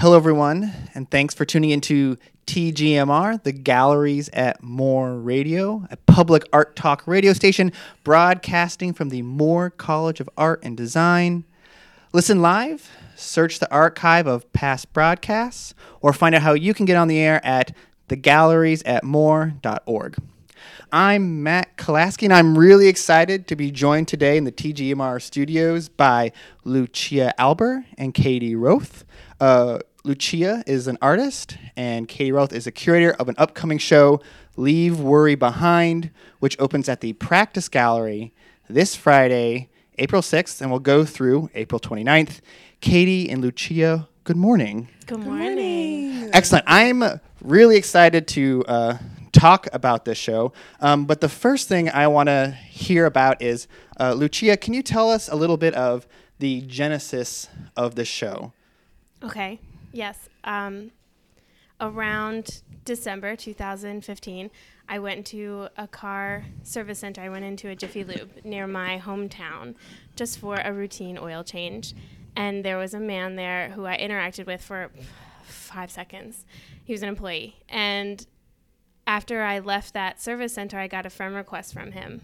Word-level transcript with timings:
Hello, 0.00 0.16
everyone, 0.16 0.72
and 0.94 1.10
thanks 1.10 1.34
for 1.34 1.44
tuning 1.44 1.68
into 1.68 2.16
TGMR, 2.46 3.42
the 3.42 3.52
galleries 3.52 4.30
at 4.32 4.62
Moore 4.62 5.18
Radio, 5.18 5.86
a 5.90 5.98
public 5.98 6.42
art 6.54 6.74
talk 6.74 7.06
radio 7.06 7.34
station 7.34 7.70
broadcasting 8.02 8.94
from 8.94 9.10
the 9.10 9.20
Moore 9.20 9.68
College 9.68 10.18
of 10.18 10.30
Art 10.38 10.60
and 10.62 10.74
Design. 10.74 11.44
Listen 12.14 12.40
live, 12.40 12.88
search 13.14 13.58
the 13.58 13.70
archive 13.70 14.26
of 14.26 14.50
past 14.54 14.90
broadcasts, 14.94 15.74
or 16.00 16.14
find 16.14 16.34
out 16.34 16.40
how 16.40 16.54
you 16.54 16.72
can 16.72 16.86
get 16.86 16.96
on 16.96 17.08
the 17.08 17.18
air 17.18 17.44
at 17.44 17.76
thegalleries 18.08 18.82
at 18.86 19.04
moore.org. 19.04 20.16
I'm 20.90 21.42
Matt 21.42 21.76
Kalasky, 21.76 22.22
and 22.22 22.32
I'm 22.32 22.56
really 22.56 22.88
excited 22.88 23.46
to 23.48 23.54
be 23.54 23.70
joined 23.70 24.08
today 24.08 24.38
in 24.38 24.44
the 24.44 24.52
TGMR 24.52 25.20
studios 25.20 25.90
by 25.90 26.32
Lucia 26.64 27.34
Alber 27.38 27.84
and 27.98 28.14
Katie 28.14 28.54
Rauth. 28.54 29.04
Uh, 29.40 29.78
Lucia 30.02 30.64
is 30.66 30.86
an 30.86 30.96
artist, 31.02 31.58
and 31.76 32.08
Katie 32.08 32.32
Rauth 32.32 32.54
is 32.54 32.66
a 32.66 32.72
curator 32.72 33.12
of 33.12 33.28
an 33.28 33.34
upcoming 33.36 33.76
show, 33.76 34.20
Leave 34.56 34.98
Worry 34.98 35.34
Behind, 35.34 36.10
which 36.38 36.58
opens 36.58 36.88
at 36.88 37.02
the 37.02 37.12
Practice 37.14 37.68
Gallery 37.68 38.32
this 38.68 38.96
Friday, 38.96 39.68
April 39.98 40.22
6th, 40.22 40.62
and 40.62 40.70
will 40.70 40.78
go 40.78 41.04
through 41.04 41.50
April 41.54 41.78
29th. 41.78 42.40
Katie 42.80 43.28
and 43.28 43.42
Lucia, 43.42 44.08
good 44.24 44.38
morning. 44.38 44.88
Good 45.06 45.20
morning. 45.20 46.30
Excellent. 46.32 46.64
I'm 46.66 47.20
really 47.42 47.76
excited 47.76 48.26
to 48.28 48.64
uh, 48.66 48.98
talk 49.32 49.68
about 49.70 50.06
this 50.06 50.16
show. 50.16 50.54
Um, 50.80 51.04
but 51.04 51.20
the 51.20 51.28
first 51.28 51.68
thing 51.68 51.90
I 51.90 52.06
want 52.06 52.28
to 52.28 52.56
hear 52.70 53.04
about 53.04 53.42
is 53.42 53.68
uh, 53.98 54.14
Lucia, 54.14 54.56
can 54.56 54.72
you 54.72 54.82
tell 54.82 55.10
us 55.10 55.28
a 55.28 55.36
little 55.36 55.58
bit 55.58 55.74
of 55.74 56.06
the 56.38 56.62
genesis 56.62 57.48
of 57.76 57.96
the 57.96 58.06
show? 58.06 58.54
Okay. 59.22 59.60
Yes. 59.92 60.28
Um, 60.44 60.92
around 61.80 62.62
December 62.84 63.36
2015, 63.36 64.50
I 64.88 64.98
went 64.98 65.18
into 65.18 65.68
a 65.76 65.86
car 65.86 66.44
service 66.62 66.98
center. 66.98 67.20
I 67.20 67.28
went 67.28 67.44
into 67.44 67.68
a 67.68 67.76
Jiffy 67.76 68.04
Lube 68.04 68.44
near 68.44 68.66
my 68.66 68.98
hometown 68.98 69.74
just 70.16 70.38
for 70.38 70.56
a 70.56 70.72
routine 70.72 71.18
oil 71.18 71.44
change. 71.44 71.94
And 72.36 72.64
there 72.64 72.78
was 72.78 72.94
a 72.94 73.00
man 73.00 73.36
there 73.36 73.70
who 73.70 73.86
I 73.86 73.96
interacted 73.96 74.46
with 74.46 74.62
for 74.62 74.90
five 75.44 75.90
seconds. 75.90 76.44
He 76.84 76.92
was 76.92 77.02
an 77.02 77.08
employee. 77.08 77.56
And 77.68 78.26
after 79.06 79.42
I 79.42 79.58
left 79.58 79.94
that 79.94 80.20
service 80.20 80.54
center, 80.54 80.78
I 80.78 80.86
got 80.86 81.06
a 81.06 81.10
friend 81.10 81.34
request 81.34 81.72
from 81.72 81.92
him. 81.92 82.20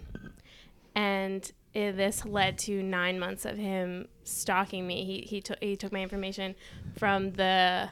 And 0.95 1.51
this 1.77 2.25
led 2.25 2.59
to 2.59 2.83
nine 2.83 3.19
months 3.19 3.45
of 3.45 3.57
him 3.59 4.09
stalking 4.25 4.87
me. 4.87 5.05
He, 5.05 5.21
he, 5.27 5.41
took 5.41 5.59
he 5.63 5.77
took 5.77 5.93
my 5.93 6.01
information 6.01 6.55
from 6.97 7.33
the, 7.33 7.91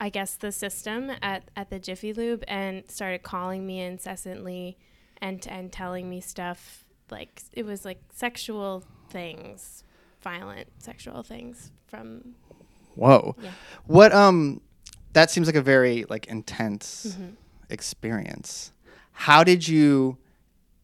I 0.00 0.08
guess, 0.08 0.36
the 0.36 0.52
system 0.52 1.10
at, 1.20 1.50
at 1.56 1.70
the 1.70 1.78
Jiffy 1.78 2.12
Lube 2.12 2.44
and 2.46 2.88
started 2.90 3.22
calling 3.22 3.66
me 3.66 3.80
incessantly 3.80 4.78
and, 5.20 5.44
and 5.48 5.72
telling 5.72 6.08
me 6.08 6.20
stuff 6.20 6.84
like 7.10 7.42
it 7.52 7.64
was 7.66 7.84
like 7.84 8.00
sexual 8.12 8.84
things, 9.10 9.82
violent 10.22 10.68
sexual 10.78 11.22
things 11.22 11.72
from. 11.88 12.34
Whoa. 12.94 13.34
Yeah. 13.42 13.50
What, 13.86 14.12
um, 14.12 14.60
that 15.12 15.30
seems 15.30 15.48
like 15.48 15.56
a 15.56 15.62
very, 15.62 16.04
like, 16.08 16.26
intense 16.26 17.16
Mhm. 17.18 17.34
experience. 17.68 18.72
How 19.12 19.42
did 19.42 19.66
you 19.66 20.18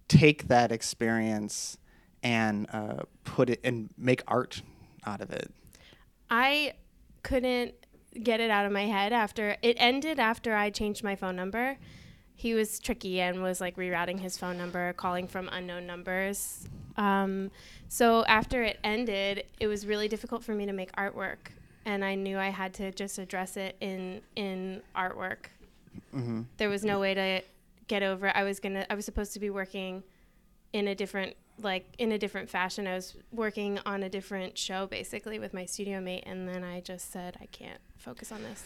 take 0.08 0.48
that 0.48 0.72
experience 0.72 1.78
and 2.26 2.66
uh, 2.72 3.02
put 3.22 3.48
it 3.48 3.60
and 3.62 3.88
make 3.96 4.20
art 4.26 4.60
out 5.06 5.20
of 5.20 5.30
it? 5.30 5.48
I 6.28 6.72
couldn't 7.22 7.74
get 8.20 8.40
it 8.40 8.50
out 8.50 8.66
of 8.66 8.72
my 8.72 8.86
head 8.86 9.12
after 9.12 9.56
it 9.62 9.76
ended 9.78 10.18
after 10.18 10.56
I 10.56 10.70
changed 10.70 11.04
my 11.04 11.14
phone 11.14 11.36
number. 11.36 11.78
He 12.34 12.52
was 12.52 12.80
tricky 12.80 13.20
and 13.20 13.42
was 13.42 13.60
like 13.60 13.76
rerouting 13.76 14.18
his 14.18 14.36
phone 14.36 14.58
number, 14.58 14.92
calling 14.94 15.28
from 15.28 15.48
unknown 15.52 15.86
numbers. 15.86 16.66
Um, 16.96 17.52
so 17.88 18.24
after 18.24 18.64
it 18.64 18.80
ended, 18.82 19.44
it 19.60 19.68
was 19.68 19.86
really 19.86 20.08
difficult 20.08 20.42
for 20.42 20.52
me 20.52 20.66
to 20.66 20.72
make 20.72 20.90
artwork, 20.96 21.52
and 21.84 22.04
I 22.04 22.16
knew 22.16 22.38
I 22.38 22.48
had 22.48 22.74
to 22.74 22.90
just 22.90 23.18
address 23.18 23.56
it 23.56 23.76
in 23.80 24.20
in 24.34 24.82
artwork. 24.96 25.46
Mm-hmm. 26.12 26.42
There 26.56 26.68
was 26.68 26.84
no 26.84 26.98
way 26.98 27.14
to 27.14 27.42
get 27.86 28.02
over. 28.02 28.26
it. 28.26 28.34
I 28.34 28.42
was 28.42 28.58
gonna. 28.58 28.84
I 28.90 28.96
was 28.96 29.04
supposed 29.04 29.32
to 29.34 29.40
be 29.40 29.50
working 29.50 30.02
in 30.72 30.88
a 30.88 30.94
different 30.94 31.36
like 31.62 31.86
in 31.98 32.12
a 32.12 32.18
different 32.18 32.50
fashion. 32.50 32.86
I 32.86 32.94
was 32.94 33.16
working 33.32 33.78
on 33.86 34.02
a 34.02 34.08
different 34.08 34.58
show 34.58 34.86
basically 34.86 35.38
with 35.38 35.54
my 35.54 35.64
studio 35.64 36.00
mate, 36.00 36.24
and 36.26 36.48
then 36.48 36.64
I 36.64 36.80
just 36.80 37.10
said 37.10 37.36
I 37.40 37.46
can't 37.46 37.80
focus 37.96 38.32
on 38.32 38.42
this. 38.42 38.64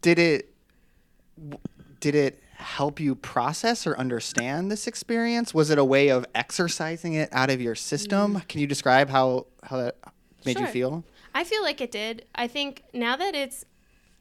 Did 0.00 0.18
it 0.18 0.54
w- 1.36 1.58
did 2.00 2.14
it 2.14 2.42
help 2.54 2.98
you 3.00 3.14
process 3.14 3.86
or 3.86 3.96
understand 3.96 4.70
this 4.70 4.86
experience? 4.86 5.54
Was 5.54 5.70
it 5.70 5.78
a 5.78 5.84
way 5.84 6.08
of 6.08 6.26
exercising 6.34 7.14
it 7.14 7.28
out 7.32 7.50
of 7.50 7.60
your 7.60 7.74
system? 7.74 8.36
Mm. 8.36 8.48
Can 8.48 8.60
you 8.60 8.66
describe 8.66 9.08
how 9.08 9.46
how 9.62 9.76
that 9.76 9.96
made 10.44 10.58
you 10.58 10.66
feel? 10.66 11.04
I 11.34 11.44
feel 11.44 11.62
like 11.62 11.80
it 11.80 11.90
did. 11.90 12.26
I 12.34 12.46
think 12.46 12.82
now 12.92 13.16
that 13.16 13.34
it's 13.34 13.64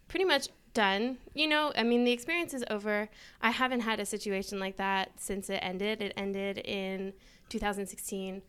pretty 0.07 0.25
much 0.25 0.49
done, 0.73 1.17
you 1.33 1.47
know, 1.47 1.71
I 1.75 1.83
mean, 1.83 2.03
the 2.03 2.11
experience 2.11 2.53
is 2.53 2.63
over. 2.69 3.09
I 3.41 3.51
haven't 3.51 3.81
had 3.81 3.99
a 3.99 4.05
situation 4.05 4.59
like 4.59 4.77
that 4.77 5.11
since 5.17 5.49
it 5.49 5.59
ended. 5.61 6.01
It 6.01 6.13
ended 6.15 6.59
in 6.59 7.13
2016. 7.49 8.41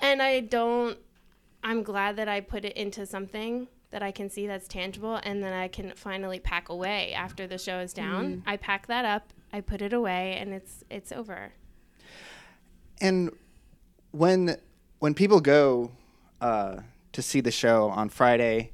And 0.00 0.22
I 0.22 0.40
don't, 0.40 0.98
I'm 1.62 1.82
glad 1.82 2.16
that 2.16 2.28
I 2.28 2.40
put 2.40 2.64
it 2.64 2.76
into 2.76 3.06
something 3.06 3.68
that 3.92 4.02
I 4.02 4.10
can 4.10 4.28
see 4.30 4.46
that's 4.46 4.66
tangible 4.66 5.20
and 5.22 5.42
then 5.42 5.52
I 5.52 5.68
can 5.68 5.92
finally 5.94 6.40
pack 6.40 6.70
away 6.70 7.12
after 7.12 7.46
the 7.46 7.58
show 7.58 7.78
is 7.78 7.92
down. 7.92 8.42
I 8.46 8.56
pack 8.56 8.86
that 8.88 9.04
up, 9.04 9.32
I 9.52 9.60
put 9.60 9.82
it 9.82 9.92
away, 9.92 10.36
and 10.38 10.52
it's 10.52 10.82
it's 10.90 11.12
over. 11.12 11.52
And 13.00 13.30
when 14.10 14.56
when 14.98 15.14
people 15.14 15.40
go 15.40 15.92
uh, 16.40 16.78
to 17.12 17.22
see 17.22 17.40
the 17.40 17.50
show 17.50 17.90
on 17.90 18.08
Friday, 18.08 18.72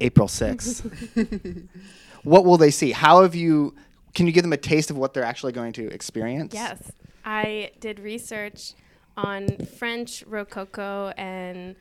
April 0.00 0.28
sixth, 0.28 0.80
what 2.24 2.44
will 2.44 2.56
they 2.56 2.70
see? 2.70 2.92
How 2.92 3.22
have 3.22 3.34
you? 3.34 3.74
Can 4.14 4.26
you 4.26 4.32
give 4.32 4.42
them 4.42 4.52
a 4.52 4.56
taste 4.56 4.90
of 4.90 4.96
what 4.96 5.14
they're 5.14 5.24
actually 5.24 5.52
going 5.52 5.72
to 5.74 5.88
experience? 5.88 6.54
Yes. 6.54 6.92
I 7.24 7.72
did 7.80 8.00
research 8.00 8.72
on 9.16 9.48
French 9.78 10.24
Rococo 10.26 11.12
and 11.16 11.76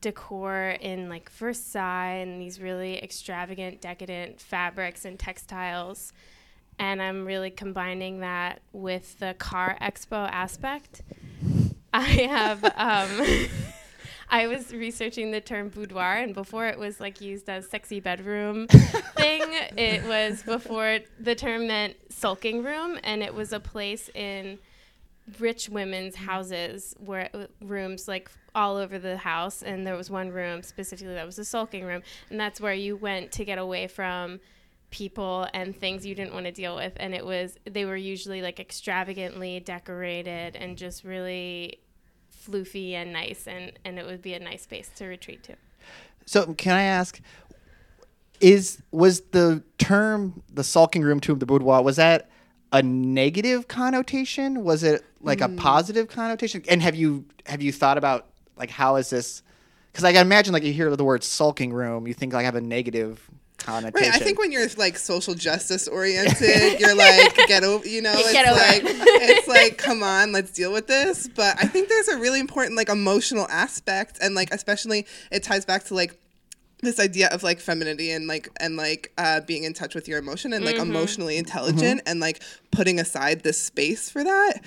decor 0.00 0.76
in 0.80 1.08
like 1.08 1.30
Versailles 1.30 2.14
and 2.14 2.40
these 2.40 2.60
really 2.60 3.02
extravagant, 3.02 3.80
decadent 3.80 4.40
fabrics 4.40 5.04
and 5.04 5.18
textiles. 5.18 6.12
And 6.78 7.02
I'm 7.02 7.26
really 7.26 7.50
combining 7.50 8.20
that 8.20 8.60
with 8.72 9.18
the 9.18 9.34
car 9.34 9.76
expo 9.80 10.28
aspect. 10.30 11.02
I 11.92 12.02
have 12.02 12.64
um, 12.64 13.26
I 14.30 14.46
was 14.46 14.72
researching 14.72 15.32
the 15.32 15.40
term 15.40 15.68
boudoir, 15.68 16.18
and 16.18 16.34
before 16.34 16.66
it 16.68 16.78
was 16.78 17.00
like 17.00 17.20
used 17.20 17.50
as 17.50 17.68
sexy 17.68 17.98
bedroom 17.98 18.68
thing, 19.16 19.42
it 19.76 20.04
was 20.04 20.42
before 20.44 21.00
the 21.18 21.34
term 21.34 21.66
meant 21.66 21.96
sulking 22.10 22.62
room, 22.62 22.98
and 23.02 23.22
it 23.22 23.34
was 23.34 23.52
a 23.52 23.58
place 23.58 24.08
in 24.14 24.58
rich 25.38 25.68
women's 25.68 26.14
houses 26.14 26.94
where 26.98 27.28
uh, 27.34 27.46
rooms 27.60 28.06
like 28.06 28.30
all 28.54 28.76
over 28.76 28.98
the 29.00 29.16
house, 29.16 29.62
and 29.62 29.84
there 29.84 29.96
was 29.96 30.10
one 30.10 30.30
room 30.30 30.62
specifically 30.62 31.14
that 31.14 31.26
was 31.26 31.38
a 31.38 31.44
sulking 31.44 31.84
room, 31.84 32.02
and 32.30 32.38
that's 32.38 32.60
where 32.60 32.74
you 32.74 32.96
went 32.96 33.32
to 33.32 33.44
get 33.44 33.58
away 33.58 33.88
from 33.88 34.38
people 34.90 35.46
and 35.54 35.76
things 35.76 36.04
you 36.04 36.14
didn't 36.14 36.34
want 36.34 36.46
to 36.46 36.50
deal 36.50 36.74
with 36.74 36.92
and 36.96 37.14
it 37.14 37.24
was 37.24 37.56
they 37.64 37.84
were 37.84 37.94
usually 37.94 38.42
like 38.42 38.58
extravagantly 38.58 39.60
decorated 39.60 40.56
and 40.56 40.76
just 40.76 41.04
really 41.04 41.78
floofy 42.40 42.92
and 42.92 43.12
nice 43.12 43.46
and 43.46 43.72
and 43.84 43.98
it 43.98 44.06
would 44.06 44.22
be 44.22 44.34
a 44.34 44.38
nice 44.38 44.62
space 44.62 44.90
to 44.96 45.06
retreat 45.06 45.42
to 45.44 45.56
So 46.26 46.54
can 46.54 46.74
I 46.74 46.82
ask, 46.82 47.20
is 48.40 48.82
was 48.90 49.20
the 49.32 49.62
term 49.78 50.42
the 50.52 50.64
sulking 50.64 51.02
room 51.02 51.20
to 51.20 51.34
the 51.34 51.46
boudoir 51.46 51.82
was 51.82 51.96
that 51.96 52.30
a 52.72 52.82
negative 52.82 53.68
connotation? 53.68 54.62
Was 54.62 54.82
it 54.82 55.04
like 55.20 55.40
a 55.40 55.48
mm. 55.48 55.56
positive 55.56 56.08
connotation? 56.08 56.62
And 56.68 56.82
have 56.82 56.94
you 56.94 57.24
have 57.46 57.62
you 57.62 57.72
thought 57.72 57.98
about 57.98 58.26
like 58.56 58.70
how 58.70 58.96
is 58.96 59.10
this? 59.10 59.42
Because 59.90 60.04
I 60.04 60.12
can 60.12 60.24
imagine 60.24 60.52
like 60.52 60.62
you 60.62 60.72
hear 60.72 60.94
the 60.94 61.04
word 61.04 61.24
sulking 61.24 61.72
room, 61.72 62.06
you 62.06 62.14
think 62.14 62.32
like 62.32 62.42
I 62.42 62.44
have 62.44 62.54
a 62.54 62.60
negative 62.60 63.28
connotation. 63.60 64.10
Right. 64.10 64.20
I 64.20 64.24
think 64.24 64.38
when 64.38 64.52
you're 64.52 64.68
like 64.76 64.98
social 64.98 65.34
justice 65.34 65.86
oriented, 65.88 66.80
you're 66.80 66.94
like 66.94 67.34
get 67.46 67.62
over. 67.62 67.86
You 67.86 68.02
know, 68.02 68.12
it's 68.16 68.34
like 68.34 68.82
it's 68.84 69.48
like 69.48 69.78
come 69.78 70.02
on, 70.02 70.32
let's 70.32 70.50
deal 70.50 70.72
with 70.72 70.86
this. 70.86 71.28
But 71.28 71.56
I 71.60 71.66
think 71.66 71.88
there's 71.88 72.08
a 72.08 72.18
really 72.18 72.40
important 72.40 72.76
like 72.76 72.88
emotional 72.88 73.46
aspect, 73.48 74.18
and 74.20 74.34
like 74.34 74.52
especially 74.52 75.06
it 75.30 75.42
ties 75.42 75.64
back 75.64 75.84
to 75.84 75.94
like 75.94 76.18
this 76.82 76.98
idea 76.98 77.28
of 77.28 77.42
like 77.42 77.60
femininity 77.60 78.10
and 78.10 78.26
like 78.26 78.48
and 78.58 78.76
like 78.76 79.12
uh, 79.18 79.40
being 79.42 79.64
in 79.64 79.74
touch 79.74 79.94
with 79.94 80.08
your 80.08 80.18
emotion 80.18 80.52
and 80.52 80.64
like 80.64 80.76
emotionally 80.76 81.36
intelligent 81.36 82.00
and 82.06 82.20
like 82.20 82.42
putting 82.70 82.98
aside 82.98 83.42
this 83.42 83.60
space 83.60 84.10
for 84.10 84.24
that 84.24 84.60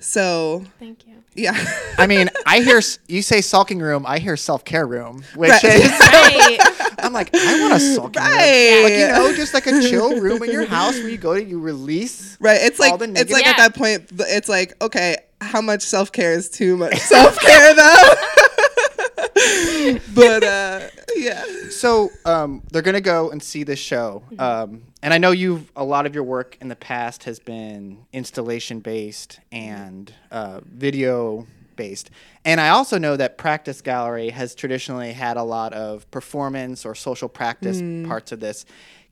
So 0.00 0.64
Thank 0.78 1.06
you. 1.06 1.22
yeah, 1.34 1.52
I 1.98 2.06
mean, 2.06 2.30
I 2.46 2.60
hear 2.62 2.80
you 3.06 3.22
say 3.22 3.40
sulking 3.42 3.78
room, 3.80 4.04
I 4.06 4.18
hear 4.18 4.36
self 4.36 4.64
care 4.64 4.86
room, 4.86 5.22
which 5.36 5.50
Right. 5.50 5.64
is 5.64 5.90
Right. 6.00 6.58
I'm 7.02 7.12
like, 7.12 7.30
I 7.34 7.60
want 7.60 7.74
a 7.74 7.80
sulking 7.80 8.22
room. 8.22 8.32
Like 8.32 8.92
you 8.92 9.08
know, 9.08 9.32
just 9.34 9.54
like 9.54 9.66
a 9.66 9.80
chill 9.82 10.20
room 10.20 10.42
in 10.42 10.50
your 10.50 10.66
house 10.66 10.94
where 10.98 11.08
you 11.08 11.18
go 11.18 11.34
to 11.34 11.42
you 11.44 11.58
release. 11.60 12.36
right. 12.40 12.60
It's 12.60 12.80
All 12.80 12.90
like 12.90 12.98
the 12.98 13.04
it's 13.04 13.12
negative- 13.30 13.32
like 13.34 13.46
at 13.46 13.56
that 13.58 13.74
point, 13.74 14.08
it's 14.28 14.48
like 14.48 14.80
okay, 14.82 15.16
how 15.40 15.60
much 15.60 15.82
self 15.82 16.12
care 16.12 16.32
is 16.32 16.48
too 16.48 16.76
much 16.76 16.96
self 16.98 17.38
care 17.38 17.74
though? 17.74 18.14
but 20.14 20.42
uh, 20.44 20.80
yeah, 21.16 21.44
So 21.70 22.10
um, 22.24 22.62
they're 22.72 22.82
gonna 22.82 23.00
go 23.00 23.30
and 23.30 23.42
see 23.42 23.62
this 23.64 23.78
show, 23.78 24.22
Mm-hmm. 24.32 24.40
um, 24.40 24.82
and 25.02 25.14
I 25.14 25.18
know 25.18 25.30
you've 25.30 25.70
a 25.76 25.84
lot 25.84 26.06
of 26.06 26.14
your 26.14 26.24
work 26.24 26.56
in 26.60 26.68
the 26.68 26.76
past 26.76 27.24
has 27.24 27.38
been 27.38 28.06
installation 28.12 28.80
based 28.80 29.40
and 29.52 30.12
uh, 30.30 30.60
video 30.64 31.46
based, 31.76 32.10
and 32.44 32.60
I 32.60 32.68
also 32.70 32.98
know 32.98 33.16
that 33.16 33.38
Practice 33.38 33.80
Gallery 33.80 34.30
has 34.30 34.54
traditionally 34.54 35.12
had 35.12 35.36
a 35.36 35.42
lot 35.42 35.72
of 35.72 36.10
performance 36.10 36.84
or 36.84 36.94
social 36.94 37.28
practice 37.28 37.80
Mm. 37.80 38.06
parts 38.06 38.32
of 38.32 38.40
this. 38.40 38.64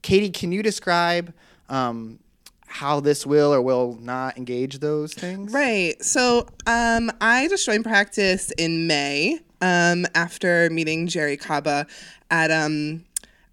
Katie, 0.02 0.31
can 0.31 0.52
you 0.52 0.62
describe? 0.62 1.32
Um, 1.69 2.19
how 2.70 3.00
this 3.00 3.25
will 3.25 3.55
or 3.55 3.62
will 3.62 3.96
not 3.99 4.37
engage 4.37 4.79
those 4.81 5.14
things? 5.14 5.55
right. 5.55 5.94
So 6.05 6.46
um, 6.67 7.11
I 7.19 7.49
just 7.49 7.64
joined 7.64 7.85
practice 7.85 8.50
in 8.58 8.87
May 8.87 9.38
um, 9.62 10.05
after 10.14 10.69
meeting 10.69 11.06
Jerry 11.06 11.38
Kaba 11.38 11.87
at 12.31 12.50
um, 12.50 13.06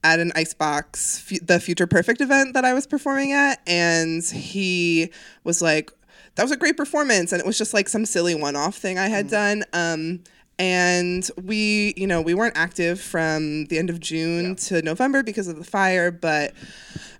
at 0.05 0.19
an 0.19 0.31
Icebox, 0.35 1.19
fu- 1.19 1.39
the 1.41 1.59
Future 1.59 1.87
Perfect 1.87 2.21
event 2.21 2.53
that 2.53 2.63
I 2.63 2.73
was 2.73 2.85
performing 2.85 3.33
at, 3.33 3.59
and 3.65 4.23
he 4.23 5.11
was 5.43 5.61
like, 5.61 5.91
"That 6.35 6.43
was 6.43 6.51
a 6.51 6.57
great 6.57 6.77
performance," 6.77 7.31
and 7.31 7.41
it 7.41 7.45
was 7.45 7.57
just 7.57 7.73
like 7.73 7.89
some 7.89 8.05
silly 8.05 8.35
one-off 8.35 8.77
thing 8.77 8.99
I 8.99 9.07
had 9.07 9.27
done. 9.27 9.63
Um, 9.73 10.21
and 10.57 11.29
we, 11.43 11.93
you 11.97 12.07
know, 12.07 12.21
we 12.21 12.33
weren't 12.33 12.55
active 12.55 13.01
from 13.01 13.65
the 13.65 13.77
end 13.77 13.89
of 13.89 13.99
June 13.99 14.55
to 14.55 14.81
November 14.83 15.23
because 15.23 15.47
of 15.47 15.57
the 15.57 15.65
fire, 15.65 16.11
but 16.11 16.53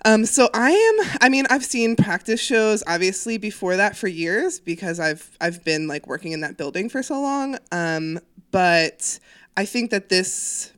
um, 0.05 0.25
so 0.25 0.47
I 0.53 0.69
am. 0.71 1.17
I 1.21 1.29
mean, 1.29 1.45
I've 1.49 1.65
seen 1.65 1.95
practice 1.95 2.39
shows 2.39 2.83
obviously 2.85 3.39
before 3.39 3.75
that 3.77 3.97
for 3.97 4.07
years 4.07 4.59
because 4.59 4.99
I've 4.99 5.35
I've 5.41 5.65
been 5.65 5.87
like 5.87 6.05
working 6.05 6.31
in 6.31 6.41
that 6.41 6.55
building 6.55 6.87
for 6.87 7.01
so 7.01 7.19
long. 7.19 7.57
Um, 7.71 8.19
but 8.51 9.19
I 9.57 9.65
think 9.65 9.89
that 9.89 10.09
this 10.09 10.71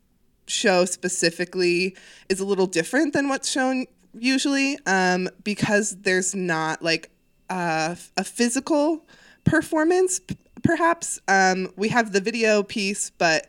show 0.48 0.86
specifically 0.86 1.96
is 2.30 2.40
a 2.40 2.46
little 2.46 2.68
different 2.68 3.14
than 3.14 3.30
what's 3.30 3.50
shown 3.50 3.86
usually 4.14 4.78
um, 4.86 5.30
because 5.44 5.98
there's 6.02 6.34
not 6.34 6.82
like 6.82 7.10
a, 7.50 7.98
a 8.18 8.24
physical 8.24 9.06
performance 9.44 10.20
p- 10.20 10.38
perhaps. 10.64 11.20
Um, 11.28 11.72
we 11.76 11.90
have 11.90 12.14
the 12.14 12.22
video 12.22 12.64
piece 12.64 13.12
but 13.12 13.48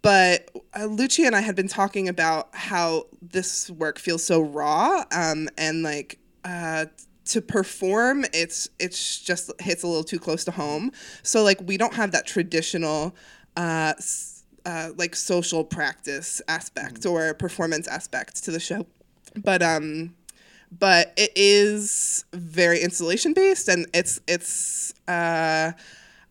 but 0.00 0.50
uh, 0.78 0.84
Lucia 0.84 1.26
and 1.26 1.34
I 1.34 1.40
had 1.40 1.56
been 1.56 1.68
talking 1.68 2.08
about 2.08 2.50
how 2.52 3.06
this 3.20 3.68
work 3.68 3.98
feels 3.98 4.22
so 4.22 4.40
raw 4.40 5.04
um, 5.10 5.48
and 5.58 5.82
like 5.82 6.18
uh, 6.44 6.86
to 7.26 7.42
perform 7.42 8.24
it's 8.32 8.68
it's 8.78 9.20
just 9.20 9.50
hits 9.60 9.82
a 9.82 9.86
little 9.86 10.04
too 10.04 10.18
close 10.18 10.44
to 10.44 10.50
home. 10.50 10.92
So 11.22 11.42
like 11.42 11.60
we 11.64 11.76
don't 11.76 11.94
have 11.94 12.12
that 12.12 12.26
traditional 12.26 13.14
uh, 13.56 13.94
uh, 14.68 14.90
like 14.96 15.16
social 15.16 15.64
practice 15.64 16.42
aspect 16.46 17.06
or 17.06 17.32
performance 17.32 17.88
aspect 17.88 18.44
to 18.44 18.50
the 18.50 18.60
show. 18.60 18.86
But 19.34 19.62
um 19.62 20.14
but 20.70 21.14
it 21.16 21.32
is 21.34 22.26
very 22.34 22.80
installation 22.80 23.32
based 23.32 23.68
and 23.68 23.86
it's 23.94 24.20
it's 24.28 24.92
uh 25.08 25.72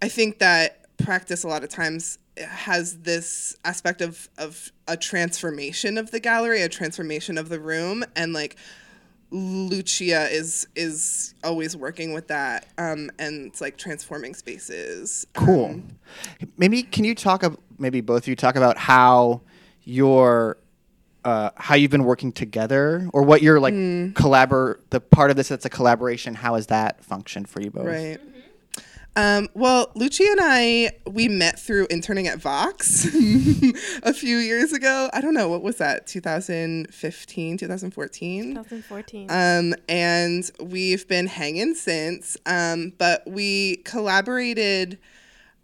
i 0.01 0.07
think 0.07 0.37
that 0.37 0.85
practice 0.97 1.43
a 1.43 1.47
lot 1.47 1.63
of 1.63 1.69
times 1.69 2.19
has 2.37 2.99
this 2.99 3.57
aspect 3.65 4.01
of 4.01 4.29
of 4.37 4.71
a 4.87 4.95
transformation 4.95 5.97
of 5.97 6.11
the 6.11 6.19
gallery 6.19 6.61
a 6.61 6.69
transformation 6.69 7.35
of 7.35 7.49
the 7.49 7.59
room 7.59 8.03
and 8.15 8.33
like 8.33 8.55
lucia 9.31 10.27
is 10.31 10.67
is 10.75 11.33
always 11.43 11.75
working 11.75 12.13
with 12.13 12.27
that 12.29 12.65
um 12.77 13.11
and 13.19 13.47
it's 13.47 13.59
like 13.59 13.77
transforming 13.77 14.33
spaces 14.33 15.27
Cool. 15.33 15.65
Um, 15.65 15.87
maybe 16.57 16.83
can 16.83 17.03
you 17.03 17.13
talk? 17.13 17.43
Maybe 17.77 18.01
both 18.01 18.23
of 18.23 18.27
you 18.27 18.35
talk 18.35 18.55
about 18.55 18.77
how 18.77 19.41
your 19.83 20.57
uh, 21.25 21.49
how 21.57 21.75
you've 21.75 21.91
been 21.91 22.05
working 22.05 22.31
together, 22.31 23.09
or 23.11 23.21
what 23.23 23.41
your 23.41 23.59
like 23.59 23.73
Hmm. 23.73 24.11
collabor 24.13 24.79
the 24.91 25.01
part 25.01 25.29
of 25.29 25.35
this 25.35 25.49
that's 25.49 25.65
a 25.65 25.69
collaboration. 25.69 26.33
How 26.35 26.55
has 26.55 26.67
that 26.67 27.03
functioned 27.03 27.49
for 27.49 27.61
you 27.61 27.69
both? 27.69 27.85
Right. 27.85 28.19
Um, 29.17 29.49
well, 29.55 29.91
Lucia 29.95 30.25
and 30.29 30.39
I, 30.39 30.91
we 31.09 31.27
met 31.27 31.59
through 31.59 31.87
interning 31.89 32.27
at 32.27 32.37
Vox 32.37 33.05
a 34.03 34.13
few 34.13 34.37
years 34.37 34.73
ago. 34.73 35.09
I 35.11 35.21
don't 35.21 35.33
know, 35.33 35.49
what 35.49 35.63
was 35.63 35.77
that, 35.77 36.05
2015, 36.05 37.57
2014? 37.57 38.49
2014. 38.53 39.27
Um, 39.31 39.73
and 39.89 40.51
we've 40.61 41.07
been 41.07 41.25
hanging 41.25 41.73
since. 41.73 42.37
Um, 42.45 42.93
but 42.99 43.23
we 43.25 43.77
collaborated 43.77 44.99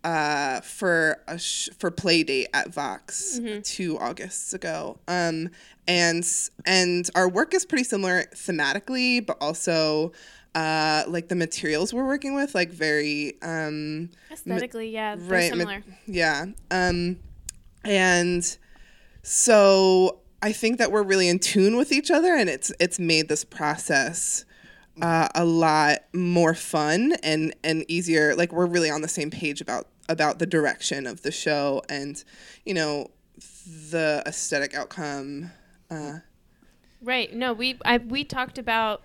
uh, 0.04 0.62
for 0.62 1.22
a 1.28 1.38
sh- 1.38 1.70
for 1.78 1.92
Playdate 1.92 2.48
at 2.56 2.74
Vox 2.74 3.40
two 3.64 4.00
Augusts 4.00 4.54
ago. 4.54 4.98
Um, 5.08 5.50
and 5.88 6.26
and 6.66 7.08
our 7.14 7.30
work 7.30 7.54
is 7.54 7.66
pretty 7.66 7.84
similar 7.84 8.24
thematically, 8.34 9.24
but 9.24 9.38
also 9.40 10.12
uh, 10.56 11.04
like 11.08 11.30
the 11.30 11.36
materials 11.36 11.94
we're 11.94 12.06
working 12.06 12.36
with, 12.36 12.54
like 12.54 12.70
very 12.72 13.42
um, 13.42 14.10
Aesthetically, 14.32 14.90
yeah, 14.90 15.16
they're 15.16 15.30
right, 15.30 15.52
ma- 15.52 15.58
similar. 15.58 15.84
yeah. 16.06 16.46
Um, 16.72 17.18
and 17.84 18.58
so 19.24 20.20
I 20.42 20.52
think 20.52 20.78
that 20.78 20.92
we're 20.92 21.04
really 21.04 21.28
in 21.30 21.40
tune 21.40 21.76
with 21.78 21.92
each 21.92 22.12
other, 22.12 22.34
and 22.36 22.50
it's 22.50 22.72
it's 22.80 23.00
made 23.00 23.30
this 23.30 23.44
process 23.44 24.46
uh, 25.02 25.28
a 25.34 25.46
lot 25.46 26.00
more 26.14 26.54
fun 26.54 27.14
and 27.24 27.56
and 27.64 27.86
easier. 27.88 28.36
Like 28.36 28.52
we're 28.52 28.66
really 28.68 28.90
on 28.90 29.02
the 29.02 29.08
same 29.08 29.32
page 29.32 29.62
about 29.62 29.88
about 30.10 30.40
the 30.40 30.46
direction 30.46 31.08
of 31.08 31.22
the 31.24 31.32
show, 31.32 31.82
and 31.90 32.24
you 32.66 32.74
know 32.74 33.10
the 33.90 34.22
aesthetic 34.26 34.74
outcome. 34.76 35.52
Uh, 35.90 36.20
Right. 37.02 37.34
No, 37.34 37.52
we 37.52 37.78
I, 37.84 37.98
we 37.98 38.24
talked 38.24 38.58
about 38.58 39.02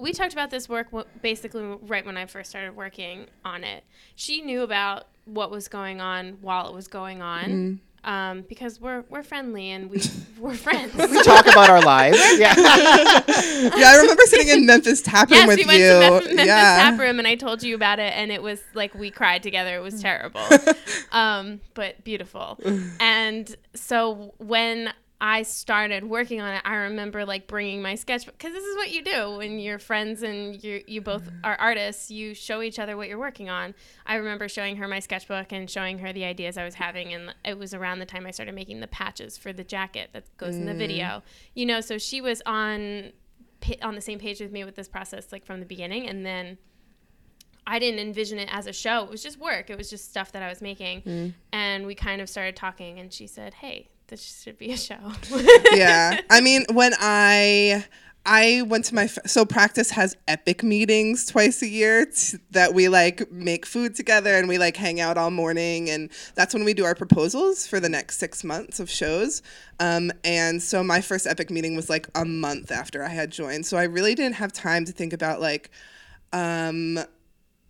we 0.00 0.12
talked 0.12 0.32
about 0.32 0.50
this 0.50 0.68
work 0.68 0.88
basically 1.22 1.62
right 1.82 2.04
when 2.04 2.16
I 2.16 2.26
first 2.26 2.50
started 2.50 2.74
working 2.74 3.26
on 3.44 3.64
it. 3.64 3.84
She 4.16 4.42
knew 4.42 4.62
about 4.62 5.06
what 5.24 5.50
was 5.50 5.68
going 5.68 6.00
on 6.00 6.38
while 6.40 6.68
it 6.68 6.74
was 6.74 6.88
going 6.88 7.22
on. 7.22 7.80
Um, 8.02 8.46
because 8.48 8.80
we're 8.80 9.04
we're 9.10 9.22
friendly 9.22 9.70
and 9.72 9.90
we 9.90 10.00
we're 10.38 10.54
friends. 10.54 10.94
We 10.94 11.22
talk 11.22 11.46
about 11.46 11.68
our 11.68 11.82
lives. 11.82 12.18
Yeah. 12.38 12.54
yeah, 12.56 13.88
I 13.88 13.98
remember 14.00 14.22
sitting 14.24 14.48
in 14.48 14.64
Memphis 14.64 15.02
Tap 15.02 15.28
Room 15.28 15.40
yes, 15.40 15.48
with 15.48 15.58
we 15.58 15.66
went 15.66 15.80
you. 15.80 15.86
to 15.86 15.98
Mem- 16.00 16.12
Memphis 16.24 16.46
yeah. 16.46 16.76
Tap 16.76 16.98
Room 16.98 17.18
and 17.18 17.28
I 17.28 17.34
told 17.34 17.62
you 17.62 17.74
about 17.74 17.98
it, 17.98 18.14
and 18.16 18.32
it 18.32 18.42
was 18.42 18.62
like 18.72 18.94
we 18.94 19.10
cried 19.10 19.42
together. 19.42 19.76
It 19.76 19.82
was 19.82 20.00
terrible, 20.00 20.40
um, 21.12 21.60
but 21.74 22.02
beautiful. 22.02 22.58
And 23.00 23.54
so 23.74 24.32
when 24.38 24.94
I 25.22 25.42
started 25.42 26.04
working 26.04 26.40
on 26.40 26.54
it, 26.54 26.62
I 26.64 26.76
remember 26.76 27.26
like 27.26 27.46
bringing 27.46 27.82
my 27.82 27.94
sketchbook 27.94 28.38
because 28.38 28.54
this 28.54 28.64
is 28.64 28.74
what 28.76 28.90
you 28.90 29.04
do 29.04 29.36
when 29.36 29.58
you're 29.58 29.78
friends 29.78 30.22
and 30.22 30.62
you 30.62 30.82
you 30.86 31.02
both 31.02 31.24
mm-hmm. 31.24 31.44
are 31.44 31.56
artists. 31.56 32.10
You 32.10 32.32
show 32.32 32.62
each 32.62 32.78
other 32.78 32.96
what 32.96 33.06
you're 33.06 33.18
working 33.18 33.50
on. 33.50 33.74
I 34.06 34.14
remember 34.14 34.48
showing 34.48 34.76
her 34.76 34.88
my 34.88 34.98
sketchbook 34.98 35.52
and 35.52 35.68
showing 35.68 35.98
her 35.98 36.14
the 36.14 36.24
ideas 36.24 36.56
I 36.56 36.64
was 36.64 36.74
having, 36.74 37.12
and 37.12 37.34
it 37.44 37.58
was 37.58 37.74
around 37.74 37.98
the 37.98 38.06
time 38.06 38.24
I 38.24 38.30
started 38.30 38.54
making 38.54 38.80
the 38.80 38.86
patches 38.86 39.36
for 39.36 39.52
the 39.52 39.64
jacket 39.64 40.10
that 40.14 40.24
goes 40.38 40.56
in 40.56 40.64
the 40.64 40.74
video. 40.74 41.04
Mm. 41.04 41.22
You 41.54 41.66
know, 41.66 41.80
so 41.82 41.98
she 41.98 42.22
was 42.22 42.40
on 42.46 43.12
on 43.82 43.94
the 43.94 44.00
same 44.00 44.18
page 44.18 44.40
with 44.40 44.52
me 44.52 44.64
with 44.64 44.74
this 44.74 44.88
process 44.88 45.32
like 45.32 45.44
from 45.44 45.60
the 45.60 45.66
beginning, 45.66 46.08
and 46.08 46.24
then. 46.24 46.58
I 47.66 47.78
didn't 47.78 48.00
envision 48.00 48.38
it 48.40 48.48
as 48.50 48.66
a 48.66 48.72
show. 48.72 49.04
It 49.04 49.10
was 49.10 49.22
just 49.22 49.38
work. 49.38 49.70
It 49.70 49.78
was 49.78 49.90
just 49.90 50.10
stuff 50.10 50.32
that 50.32 50.42
I 50.42 50.48
was 50.48 50.60
making. 50.60 51.02
Mm. 51.02 51.34
And 51.52 51.86
we 51.86 51.94
kind 51.94 52.20
of 52.20 52.28
started 52.28 52.56
talking, 52.56 52.98
and 52.98 53.12
she 53.12 53.28
said, 53.28 53.54
Hey, 53.54 53.90
this 54.10 54.42
should 54.42 54.58
be 54.58 54.72
a 54.72 54.76
show. 54.76 54.98
yeah. 55.72 56.20
I 56.28 56.40
mean 56.42 56.64
when 56.72 56.92
i 56.98 57.84
i 58.26 58.62
went 58.66 58.84
to 58.84 58.94
my 58.94 59.06
so 59.06 59.46
practice 59.46 59.90
has 59.90 60.14
epic 60.28 60.62
meetings 60.62 61.24
twice 61.24 61.62
a 61.62 61.68
year 61.68 62.04
t- 62.04 62.36
that 62.50 62.74
we 62.74 62.88
like 62.88 63.32
make 63.32 63.64
food 63.64 63.94
together 63.94 64.36
and 64.36 64.46
we 64.46 64.58
like 64.58 64.76
hang 64.76 65.00
out 65.00 65.16
all 65.16 65.30
morning 65.30 65.88
and 65.88 66.10
that's 66.34 66.52
when 66.52 66.64
we 66.64 66.74
do 66.74 66.84
our 66.84 66.94
proposals 66.94 67.66
for 67.66 67.80
the 67.80 67.88
next 67.88 68.18
six 68.18 68.44
months 68.44 68.78
of 68.78 68.90
shows. 68.90 69.42
Um, 69.78 70.12
and 70.22 70.62
so 70.62 70.84
my 70.84 71.00
first 71.00 71.26
epic 71.26 71.50
meeting 71.50 71.74
was 71.74 71.88
like 71.88 72.08
a 72.14 72.26
month 72.26 72.70
after 72.70 73.02
i 73.02 73.08
had 73.08 73.30
joined. 73.30 73.64
So 73.64 73.78
i 73.78 73.84
really 73.84 74.14
didn't 74.14 74.34
have 74.34 74.52
time 74.52 74.84
to 74.84 74.92
think 74.92 75.12
about 75.12 75.40
like 75.40 75.70
um, 76.32 76.98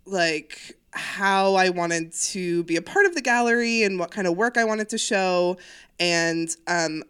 like 0.06 0.76
how 0.92 1.54
I 1.54 1.70
wanted 1.70 2.12
to 2.12 2.64
be 2.64 2.76
a 2.76 2.82
part 2.82 3.06
of 3.06 3.14
the 3.14 3.20
gallery 3.20 3.82
and 3.82 3.98
what 3.98 4.10
kind 4.10 4.26
of 4.26 4.36
work 4.36 4.56
I 4.56 4.64
wanted 4.64 4.88
to 4.90 4.98
show 4.98 5.56
and 5.98 6.48
um 6.66 7.04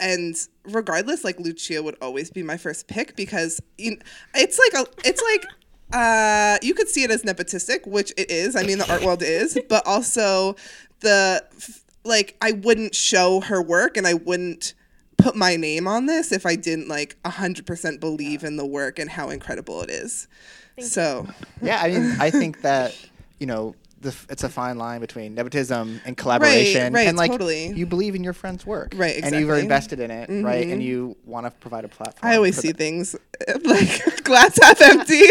and 0.00 0.36
regardless 0.64 1.24
like 1.24 1.38
Lucia 1.40 1.82
would 1.82 1.96
always 2.00 2.30
be 2.30 2.42
my 2.42 2.56
first 2.56 2.86
pick 2.88 3.16
because 3.16 3.60
you 3.78 3.92
know, 3.92 3.96
it's 4.34 4.58
like 4.58 4.86
a 4.86 4.90
it's 5.04 5.22
like 5.22 5.44
uh, 5.92 6.58
you 6.62 6.74
could 6.74 6.88
see 6.88 7.04
it 7.04 7.10
as 7.10 7.22
nepotistic, 7.22 7.86
which 7.86 8.12
it 8.16 8.30
is. 8.30 8.56
I 8.56 8.64
mean, 8.64 8.78
the 8.78 8.90
art 8.90 9.02
world 9.02 9.22
is, 9.22 9.58
but 9.68 9.86
also 9.86 10.56
the 11.00 11.44
like 12.04 12.36
I 12.40 12.52
wouldn't 12.52 12.94
show 12.94 13.40
her 13.40 13.62
work 13.62 13.96
and 13.96 14.06
I 14.06 14.14
wouldn't 14.14 14.74
put 15.18 15.34
my 15.34 15.56
name 15.56 15.88
on 15.88 16.06
this 16.06 16.30
if 16.30 16.44
I 16.44 16.56
didn't 16.56 16.88
like 16.88 17.16
100% 17.24 18.00
believe 18.00 18.44
in 18.44 18.56
the 18.56 18.66
work 18.66 18.98
and 18.98 19.10
how 19.10 19.30
incredible 19.30 19.82
it 19.82 19.90
is. 19.90 20.28
So, 20.80 21.26
Yeah, 21.62 21.80
I 21.82 21.90
mean, 21.90 22.16
I 22.20 22.30
think 22.30 22.62
that 22.62 22.96
you 23.38 23.46
know, 23.46 23.74
the, 24.00 24.14
it's 24.28 24.44
a 24.44 24.48
fine 24.48 24.78
line 24.78 25.00
between 25.00 25.34
nepotism 25.34 26.00
and 26.04 26.16
collaboration, 26.16 26.92
right, 26.92 27.08
and 27.08 27.16
like 27.16 27.30
totally. 27.30 27.68
you 27.72 27.86
believe 27.86 28.14
in 28.14 28.22
your 28.22 28.32
friend's 28.32 28.64
work, 28.66 28.92
Right, 28.94 29.20
and 29.22 29.34
you 29.34 29.50
are 29.50 29.58
invested 29.58 30.00
in 30.00 30.10
it, 30.10 30.28
right, 30.44 30.66
and 30.66 30.82
you 30.82 31.16
want 31.24 31.46
to 31.46 31.50
provide 31.50 31.84
a 31.84 31.88
platform. 31.88 32.30
I 32.32 32.36
always 32.36 32.56
see 32.56 32.72
the- 32.72 32.78
things 32.78 33.14
uh, 33.14 33.58
like 33.64 34.22
glass 34.24 34.58
half 34.62 34.80
empty. 34.80 35.22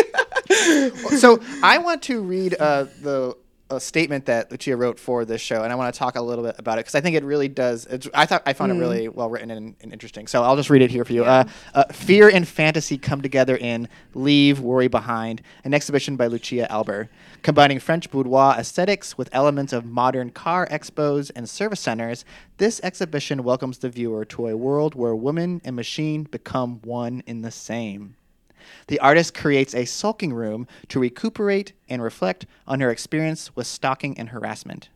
so 1.18 1.40
I 1.64 1.78
want 1.80 2.04
to 2.04 2.22
read 2.22 2.56
uh, 2.60 2.86
the 3.02 3.36
a 3.72 3.80
statement 3.80 4.26
that 4.28 4.52
Lucia 4.52 4.78
wrote 4.78 5.00
for 5.00 5.26
this 5.26 5.42
show, 5.42 5.64
and 5.64 5.74
I 5.74 5.76
want 5.76 5.92
to 5.92 5.98
talk 5.98 6.16
a 6.16 6.22
little 6.22 6.44
bit 6.44 6.56
about 6.60 6.78
it 6.78 6.82
because 6.82 6.94
I 6.94 7.02
think 7.02 7.16
it 7.16 7.24
really 7.24 7.48
does. 7.48 7.88
It's, 7.88 8.08
I 8.14 8.28
thought 8.28 8.44
I 8.46 8.54
found 8.54 8.72
Mm. 8.72 8.76
it 8.76 8.80
really 8.80 9.08
well 9.10 9.28
written 9.30 9.50
and, 9.50 9.76
and 9.82 9.92
interesting. 9.92 10.28
So 10.28 10.44
I'll 10.44 10.56
just 10.56 10.70
read 10.70 10.84
it 10.84 10.92
here 10.92 11.04
for 11.04 11.14
you. 11.14 11.26
Uh, 11.26 11.46
uh, 11.74 11.86
Fear 11.92 12.30
and 12.30 12.48
fantasy 12.48 13.00
come 13.00 13.22
together 13.24 13.58
in 13.58 13.88
"Leave 14.14 14.60
Worry 14.60 14.88
Behind," 14.88 15.42
an 15.64 15.74
exhibition 15.74 16.16
by 16.16 16.28
Lucia 16.28 16.68
Alber, 16.70 17.10
combining 17.42 17.80
French 17.80 18.12
boudoir 18.12 18.56
aesthetics 18.58 19.18
with 19.18 19.30
elements 19.32 19.74
of 19.74 19.84
modern 19.84 20.30
car 20.30 20.68
expos 20.68 21.32
and 21.36 21.50
service 21.50 21.80
centers. 21.80 22.24
This 22.58 22.80
exhibition 22.84 23.44
welcomes 23.44 23.80
the 23.80 23.90
viewer 23.90 24.26
to 24.26 24.48
a 24.48 24.56
world 24.56 24.94
where 24.94 25.16
woman 25.16 25.60
and 25.66 25.76
machine 25.76 26.24
become 26.24 26.82
one 26.84 27.24
in 27.26 27.42
the 27.42 27.52
same. 27.52 28.16
The 28.88 29.00
artist 29.00 29.34
creates 29.34 29.74
a 29.74 29.86
sulking 29.86 30.34
room 30.34 30.68
to 30.90 31.00
recuperate 31.00 31.74
and 31.90 32.04
reflect 32.04 32.46
on 32.68 32.82
her 32.82 32.92
experience 32.92 33.56
with 33.56 33.68
stalking 33.68 34.18
and 34.18 34.30
harassment. 34.30 34.90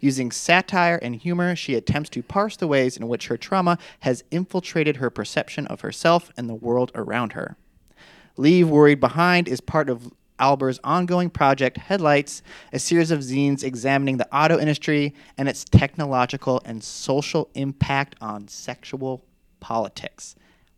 Using 0.00 0.30
satire 0.30 0.98
and 1.00 1.16
humor, 1.16 1.54
she 1.54 1.74
attempts 1.74 2.10
to 2.10 2.22
parse 2.22 2.56
the 2.56 2.66
ways 2.66 2.96
in 2.96 3.08
which 3.08 3.28
her 3.28 3.36
trauma 3.36 3.78
has 4.00 4.24
infiltrated 4.30 4.96
her 4.96 5.10
perception 5.10 5.66
of 5.68 5.80
herself 5.80 6.30
and 6.36 6.48
the 6.48 6.54
world 6.54 6.90
around 6.94 7.32
her. 7.32 7.56
Leave 8.36 8.68
Worried 8.68 9.00
Behind 9.00 9.46
is 9.46 9.60
part 9.60 9.88
of 9.88 10.12
Alber's 10.38 10.80
ongoing 10.82 11.30
project 11.30 11.76
Headlights, 11.76 12.42
a 12.72 12.78
series 12.78 13.10
of 13.10 13.20
zines 13.20 13.62
examining 13.62 14.16
the 14.16 14.34
auto 14.34 14.58
industry 14.58 15.14
and 15.38 15.48
its 15.48 15.64
technological 15.64 16.60
and 16.64 16.82
social 16.82 17.48
impact 17.54 18.16
on 18.20 18.48
sexual 18.48 19.24
politics. 19.60 20.34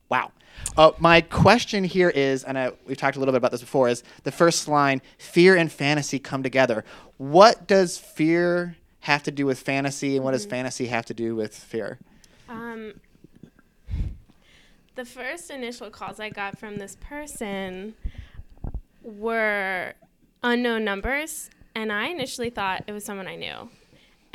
Wow. 0.08 0.32
Uh, 0.76 0.92
my 0.99 1.20
question 1.20 1.84
here 1.84 2.11
is, 2.11 2.44
and 2.44 2.58
I, 2.58 2.73
we've 2.87 2.96
talked 2.96 3.16
a 3.16 3.18
little 3.18 3.32
bit 3.32 3.38
about 3.38 3.50
this 3.50 3.61
before, 3.61 3.88
is 3.88 4.02
the 4.23 4.32
first 4.32 4.68
line 4.68 5.02
fear 5.18 5.56
and 5.56 5.70
fantasy 5.70 6.18
come 6.18 6.42
together. 6.42 6.84
What 7.16 7.66
does 7.66 7.99
fear 7.99 8.76
have 9.00 9.23
to 9.25 9.30
do 9.30 9.46
with 9.46 9.58
fantasy, 9.58 10.16
and 10.16 10.25
what 10.25 10.32
does 10.32 10.46
fantasy 10.46 10.87
have 10.87 11.06
to 11.06 11.14
do 11.14 11.37
with 11.37 11.54
fear? 11.54 11.99
Um, 12.49 12.94
the 14.94 15.04
first 15.04 15.50
initial 15.50 15.90
calls 15.90 16.20
I 16.20 16.30
got 16.30 16.58
from 16.58 16.76
this 16.76 16.96
person 17.00 17.94
were 19.02 19.94
unknown 20.42 20.84
numbers, 20.84 21.50
and 21.75 21.92
I 21.92 22.08
initially 22.08 22.50
thought 22.50 22.84
it 22.87 22.92
was 22.92 23.04
someone 23.04 23.26
I 23.26 23.37
knew. 23.37 23.68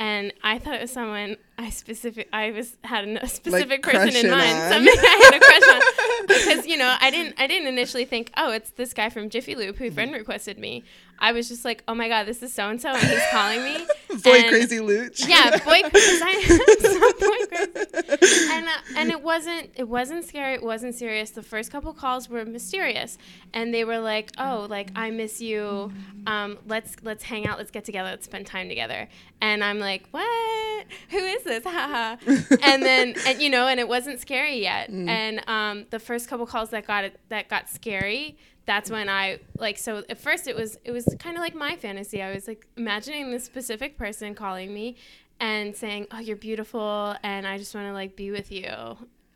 And 0.00 0.32
I 0.42 0.58
thought 0.58 0.76
it 0.76 0.80
was 0.80 0.90
someone 0.90 1.36
I 1.58 1.68
specific 1.68 2.26
I 2.32 2.52
was 2.52 2.78
had 2.82 3.06
a 3.06 3.28
specific 3.28 3.82
person 3.82 4.16
in 4.16 4.30
mind, 4.30 4.58
on. 4.58 4.72
something 4.72 4.94
I 4.96 5.20
had 5.24 5.34
a 5.34 5.40
crush 5.44 5.74
on, 5.74 6.26
because 6.26 6.66
you 6.66 6.78
know 6.78 6.96
I 6.98 7.10
didn't 7.10 7.38
I 7.38 7.46
didn't 7.46 7.68
initially 7.68 8.06
think 8.06 8.32
oh 8.34 8.50
it's 8.50 8.70
this 8.70 8.94
guy 8.94 9.10
from 9.10 9.28
Jiffy 9.28 9.54
Lube 9.54 9.76
who 9.76 9.84
mm-hmm. 9.84 9.94
friend 9.94 10.12
requested 10.14 10.58
me. 10.58 10.84
I 11.20 11.32
was 11.32 11.48
just 11.48 11.64
like 11.64 11.82
oh 11.88 11.94
my 11.94 12.08
god 12.08 12.24
this 12.24 12.42
is 12.42 12.52
so 12.52 12.68
and 12.68 12.80
so 12.80 12.90
and 12.90 13.02
he's 13.02 13.22
calling 13.30 13.62
me. 13.62 13.86
Boy, 14.24 14.38
And- 14.38 14.48
crazy 14.48 14.78
Luch. 14.78 15.24
yeah, 15.28 15.50
boy, 15.64 15.82
because 15.84 16.20
I 16.22 16.40
so 16.80 17.12
boy 17.12 17.46
crazy. 17.46 18.52
And 18.52 18.66
uh, 18.66 18.70
and 18.96 19.10
it 19.10 19.22
wasn't 19.22 19.70
it 19.76 19.88
wasn't 19.88 20.24
scary. 20.24 20.54
It 20.54 20.62
wasn't 20.62 20.94
serious. 20.96 21.30
The 21.30 21.42
first 21.44 21.70
couple 21.70 21.92
calls 21.94 22.28
were 22.28 22.44
mysterious, 22.44 23.18
and 23.54 23.72
they 23.72 23.84
were 23.84 24.00
like, 24.00 24.30
"Oh, 24.36 24.66
like 24.68 24.90
I 24.96 25.10
miss 25.10 25.40
you. 25.40 25.92
Um, 26.26 26.58
let's 26.66 26.96
let's 27.02 27.22
hang 27.22 27.46
out. 27.46 27.56
Let's 27.58 27.70
get 27.70 27.84
together. 27.84 28.10
Let's 28.10 28.24
spend 28.24 28.46
time 28.46 28.68
together." 28.68 29.08
And 29.40 29.62
I'm 29.62 29.78
like, 29.78 30.08
"What? 30.10 30.86
Who 31.10 31.18
is 31.18 31.44
this? 31.44 31.62
Haha." 31.64 32.16
and 32.62 32.82
then 32.82 33.14
and 33.26 33.40
you 33.40 33.48
know, 33.48 33.68
and 33.68 33.78
it 33.78 33.86
wasn't 33.86 34.18
scary 34.20 34.60
yet. 34.60 34.88
And 34.90 35.48
um, 35.48 35.86
the 35.90 36.00
first 36.00 36.28
couple 36.28 36.46
calls 36.46 36.70
that 36.70 36.84
got 36.86 37.04
it 37.04 37.20
that 37.28 37.48
got 37.48 37.68
scary 37.70 38.36
that's 38.66 38.90
when 38.90 39.08
I 39.08 39.40
like 39.58 39.78
so 39.78 40.04
at 40.08 40.18
first 40.18 40.46
it 40.46 40.54
was 40.54 40.78
it 40.84 40.92
was 40.92 41.14
kind 41.18 41.36
of 41.36 41.42
like 41.42 41.54
my 41.54 41.76
fantasy. 41.76 42.22
I 42.22 42.32
was 42.32 42.46
like 42.46 42.66
imagining 42.76 43.30
this 43.30 43.44
specific 43.44 43.96
person 43.96 44.34
calling 44.34 44.72
me 44.72 44.96
and 45.40 45.74
saying, 45.74 46.06
"Oh, 46.10 46.18
you're 46.18 46.36
beautiful 46.36 47.16
and 47.22 47.46
I 47.46 47.58
just 47.58 47.74
want 47.74 47.86
to 47.88 47.92
like 47.92 48.16
be 48.16 48.30
with 48.30 48.52
you. 48.52 48.72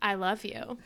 I 0.01 0.15
love 0.15 0.45
you." 0.45 0.77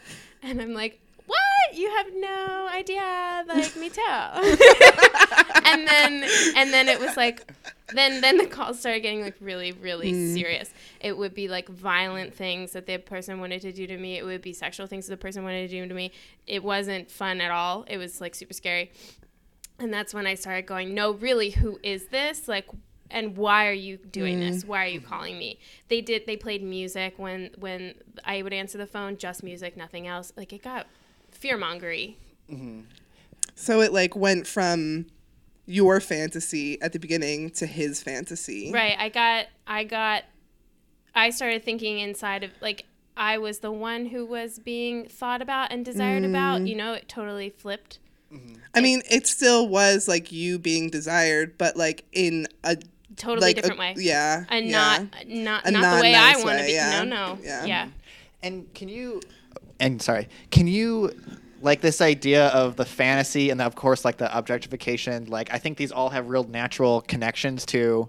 And 0.42 0.62
I'm 0.62 0.74
like, 0.74 1.02
"What? 1.30 1.78
You 1.78 1.90
have 1.92 2.08
no 2.16 2.68
idea. 2.74 3.44
Like 3.48 3.76
me 3.76 3.90
too." 3.90 4.02
and 5.66 5.88
then 5.88 6.24
and 6.56 6.74
then 6.74 6.88
it 6.88 7.00
was 7.00 7.16
like 7.16 7.52
then 7.94 8.22
then 8.22 8.38
the 8.38 8.46
calls 8.46 8.80
started 8.80 9.02
getting 9.02 9.22
like 9.22 9.36
really 9.40 9.72
really 9.72 10.12
mm. 10.12 10.34
serious. 10.34 10.74
It 11.00 11.18
would 11.18 11.34
be 11.34 11.48
like 11.48 11.70
violent 11.70 12.34
things 12.34 12.72
that 12.72 12.86
the 12.86 12.98
person 12.98 13.40
wanted 13.40 13.62
to 13.62 13.72
do 13.72 13.88
to 13.88 13.98
me. 13.98 14.18
It 14.18 14.24
would 14.24 14.42
be 14.42 14.54
sexual 14.54 14.88
things 14.88 15.08
that 15.08 15.14
the 15.14 15.22
person 15.22 15.44
wanted 15.44 15.70
to 15.70 15.76
do 15.76 15.88
to 15.88 15.94
me. 15.94 16.12
It 16.48 16.64
wasn't 16.64 17.10
fun 17.10 17.42
at 17.42 17.52
all. 17.52 17.86
It 17.88 17.98
was 17.98 18.22
like 18.22 18.36
super 18.36 18.54
scary. 18.54 18.92
And 19.82 19.94
that's 19.94 20.14
when 20.14 20.28
i 20.28 20.36
started 20.36 20.66
going 20.66 20.94
no 20.94 21.12
really 21.12 21.52
who 21.52 21.80
is 21.84 22.08
this? 22.08 22.48
Like 22.48 22.68
and 23.12 23.36
why 23.36 23.68
are 23.68 23.74
you 23.74 23.98
doing 23.98 24.40
mm. 24.40 24.52
this? 24.52 24.66
Why 24.66 24.86
are 24.86 24.90
you 24.90 25.02
calling 25.02 25.38
me? 25.38 25.60
They 25.88 26.02
did 26.02 26.26
they 26.26 26.38
played 26.38 26.64
music 26.64 27.14
when 27.18 27.52
when 27.58 27.96
i 28.26 28.42
would 28.42 28.54
answer 28.54 28.78
the 28.78 28.88
phone 28.88 29.18
just 29.18 29.44
music 29.44 29.78
nothing 29.78 30.08
else. 30.08 30.34
Like 30.36 30.54
it 30.54 30.64
got 30.64 30.88
fear 31.40 31.58
mongery 31.58 32.16
mm-hmm. 32.52 32.82
So 33.56 33.82
it 33.82 33.92
like 33.92 34.16
went 34.16 34.48
from 34.48 35.08
your 35.66 36.00
fantasy 36.00 36.82
at 36.82 36.94
the 36.94 37.00
beginning 37.00 37.50
to 37.52 37.66
his 37.66 38.02
fantasy. 38.02 38.72
Right. 38.74 38.96
I 38.98 39.10
got 39.10 39.48
I 39.68 39.84
got 39.84 40.24
I 41.14 41.30
started 41.30 41.64
thinking 41.66 42.00
inside 42.00 42.44
of 42.44 42.52
like 42.62 42.86
I 43.18 43.38
was 43.38 43.60
the 43.60 43.72
one 43.72 44.08
who 44.08 44.26
was 44.26 44.60
being 44.60 45.10
thought 45.10 45.42
about 45.42 45.74
and 45.74 45.84
desired 45.84 46.24
about. 46.24 46.62
Mm. 46.62 46.70
You 46.70 46.76
know, 46.76 46.94
it 46.94 47.10
totally 47.10 47.50
flipped. 47.50 48.00
Mm-hmm. 48.34 48.56
I 48.74 48.80
mean, 48.80 49.02
it 49.12 49.28
still 49.28 49.68
was 49.68 50.08
like 50.08 50.32
you 50.32 50.58
being 50.58 50.90
desired, 50.90 51.58
but 51.58 51.76
like 51.76 52.06
in 52.14 52.48
a 52.64 52.78
Totally 53.18 53.48
like 53.48 53.58
a- 53.58 53.62
different 53.62 53.80
way. 53.80 53.96
Yeah. 53.98 54.46
And 54.48 54.68
yeah. 54.68 55.06
not 55.22 55.28
not 55.28 55.66
A 55.68 55.72
not 55.72 55.96
the 55.98 56.02
way 56.02 56.16
I 56.16 56.38
want 56.38 56.60
to 56.60 56.66
be. 56.66 56.72
yeah. 56.72 57.04
No, 57.04 57.34
no. 57.34 57.40
Yeah. 57.44 57.66
Yeah. 57.66 57.88
And 58.42 58.74
can 58.74 58.88
you, 58.88 59.22
and 59.80 60.02
sorry, 60.02 60.28
can 60.52 60.68
you, 60.68 61.12
like 61.62 61.82
this 61.82 62.00
idea 62.02 62.48
of 62.48 62.76
the 62.78 62.86
fantasy 62.86 63.50
and 63.50 63.62
of 63.62 63.76
course 63.76 64.06
like 64.06 64.18
the 64.18 64.36
objectification, 64.38 65.26
like 65.26 65.54
I 65.54 65.58
think 65.58 65.78
these 65.78 65.92
all 65.92 66.10
have 66.10 66.30
real 66.30 66.44
natural 66.46 67.02
connections 67.02 67.66
to 67.68 68.08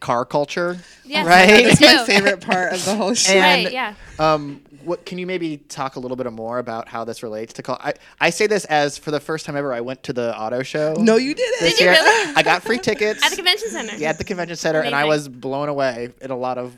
car 0.00 0.24
culture, 0.24 0.76
Yes, 1.04 1.26
right? 1.26 1.46
they 1.46 1.64
That's 1.64 1.80
my 1.80 2.04
favorite 2.04 2.40
part 2.40 2.72
of 2.74 2.84
the 2.84 2.94
whole 2.94 3.14
show. 3.26 3.32
And, 3.32 3.64
Right, 3.66 3.72
yeah. 3.72 3.94
Um, 4.18 4.62
what 4.84 5.04
can 5.04 5.18
you 5.18 5.26
maybe 5.26 5.56
talk 5.56 5.96
a 5.96 6.00
little 6.00 6.16
bit 6.16 6.30
more 6.32 6.58
about 6.60 6.86
how 6.88 7.02
this 7.04 7.22
relates 7.24 7.52
to 7.54 7.62
call? 7.62 7.76
I, 7.80 7.94
I 8.20 8.30
say 8.30 8.46
this 8.46 8.64
as 8.66 8.96
for 8.98 9.10
the 9.10 9.18
first 9.18 9.44
time 9.46 9.56
ever, 9.56 9.72
I 9.72 9.80
went 9.80 10.02
to 10.04 10.12
the 10.12 10.38
auto 10.38 10.62
show. 10.62 10.94
no, 10.98 11.16
you 11.16 11.34
didn't. 11.34 11.60
this 11.60 11.72
Did 11.78 11.80
you 11.80 11.86
year. 11.90 11.94
really? 12.00 12.34
I 12.36 12.42
got 12.42 12.62
free 12.62 12.78
tickets 12.78 13.20
At 13.24 13.30
the 13.30 13.36
convention 13.36 13.68
center. 13.70 13.96
Yeah, 13.96 14.10
at 14.10 14.18
the 14.18 14.24
convention 14.24 14.54
center, 14.56 14.82
and 14.82 14.94
I 14.94 15.04
was 15.06 15.28
blown 15.28 15.68
away 15.68 16.10
in 16.20 16.30
a 16.30 16.36
lot 16.36 16.56
of 16.58 16.72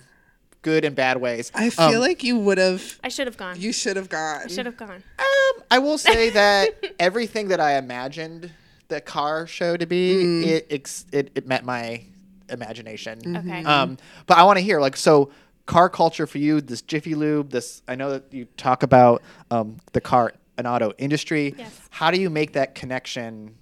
good 0.63 0.85
and 0.85 0.95
bad 0.97 1.19
ways. 1.21 1.51
I 1.55 1.71
feel 1.71 1.87
Um, 1.87 2.01
like 2.01 2.23
you 2.25 2.37
would 2.39 2.59
have. 2.59 2.99
I 3.05 3.09
should 3.09 3.27
have 3.27 3.37
gone. 3.37 3.61
You 3.61 3.73
should 3.73 3.97
have 3.97 4.09
gone. 4.09 4.43
I 4.45 4.49
should 4.49 4.67
have 4.67 4.77
gone. 4.77 5.03
Um, 5.19 5.63
I 5.71 5.79
will 5.79 5.99
say 5.99 6.31
that 6.43 6.69
everything 6.99 7.49
that 7.49 7.61
I 7.61 7.77
imagined 7.79 8.51
the 8.89 9.01
car 9.01 9.47
show 9.47 9.77
to 9.77 9.87
be, 9.87 10.15
Mm. 10.25 10.47
it, 10.47 10.67
ex- 10.71 11.07
it 11.13 11.31
it 11.35 11.47
met 11.47 11.65
my 11.65 12.03
imagination. 12.51 13.19
Mm-hmm. 13.21 13.49
Okay. 13.51 13.65
Um, 13.65 13.99
but 14.27 14.39
I 14.39 14.45
want 14.45 14.59
to 14.59 14.63
hear 14.65 14.81
like 14.81 14.97
so 14.97 15.31
car 15.67 15.89
culture 15.91 16.27
for 16.27 16.39
you. 16.39 16.61
This 16.61 16.83
Jiffy 16.83 17.15
Lube. 17.15 17.51
This 17.51 17.83
I 17.87 17.95
know 17.95 18.11
that 18.11 18.33
you 18.33 18.47
talk 18.57 18.83
about 18.83 19.23
um, 19.51 19.77
the 19.93 20.01
car 20.01 20.33
and 20.57 20.67
auto 20.67 20.93
industry. 20.99 21.55
Yes. 21.57 21.79
How 21.91 22.11
do 22.11 22.21
you 22.21 22.31
make 22.31 22.55
that 22.55 22.75
connection 22.75 23.55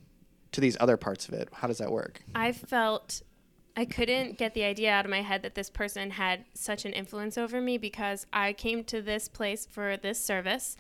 to 0.53 0.61
these 0.61 0.77
other 0.81 0.97
parts 0.97 1.29
of 1.29 1.35
it? 1.35 1.49
How 1.53 1.67
does 1.69 1.79
that 1.79 1.91
work? 1.91 2.23
I 2.35 2.53
felt 2.53 3.23
I 3.77 3.85
couldn't 3.85 4.39
get 4.39 4.55
the 4.55 4.65
idea 4.65 4.91
out 4.91 5.05
of 5.05 5.11
my 5.11 5.21
head 5.21 5.43
that 5.43 5.55
this 5.55 5.69
person 5.69 6.13
had 6.13 6.45
such 6.55 6.87
an 6.87 6.93
influence 6.93 7.37
over 7.37 7.61
me 7.61 7.77
because 7.77 8.27
I 8.33 8.55
came 8.55 8.85
to 8.85 9.03
this 9.03 9.29
place 9.29 9.67
for 9.71 9.99
this 9.99 10.19
service. 10.19 10.77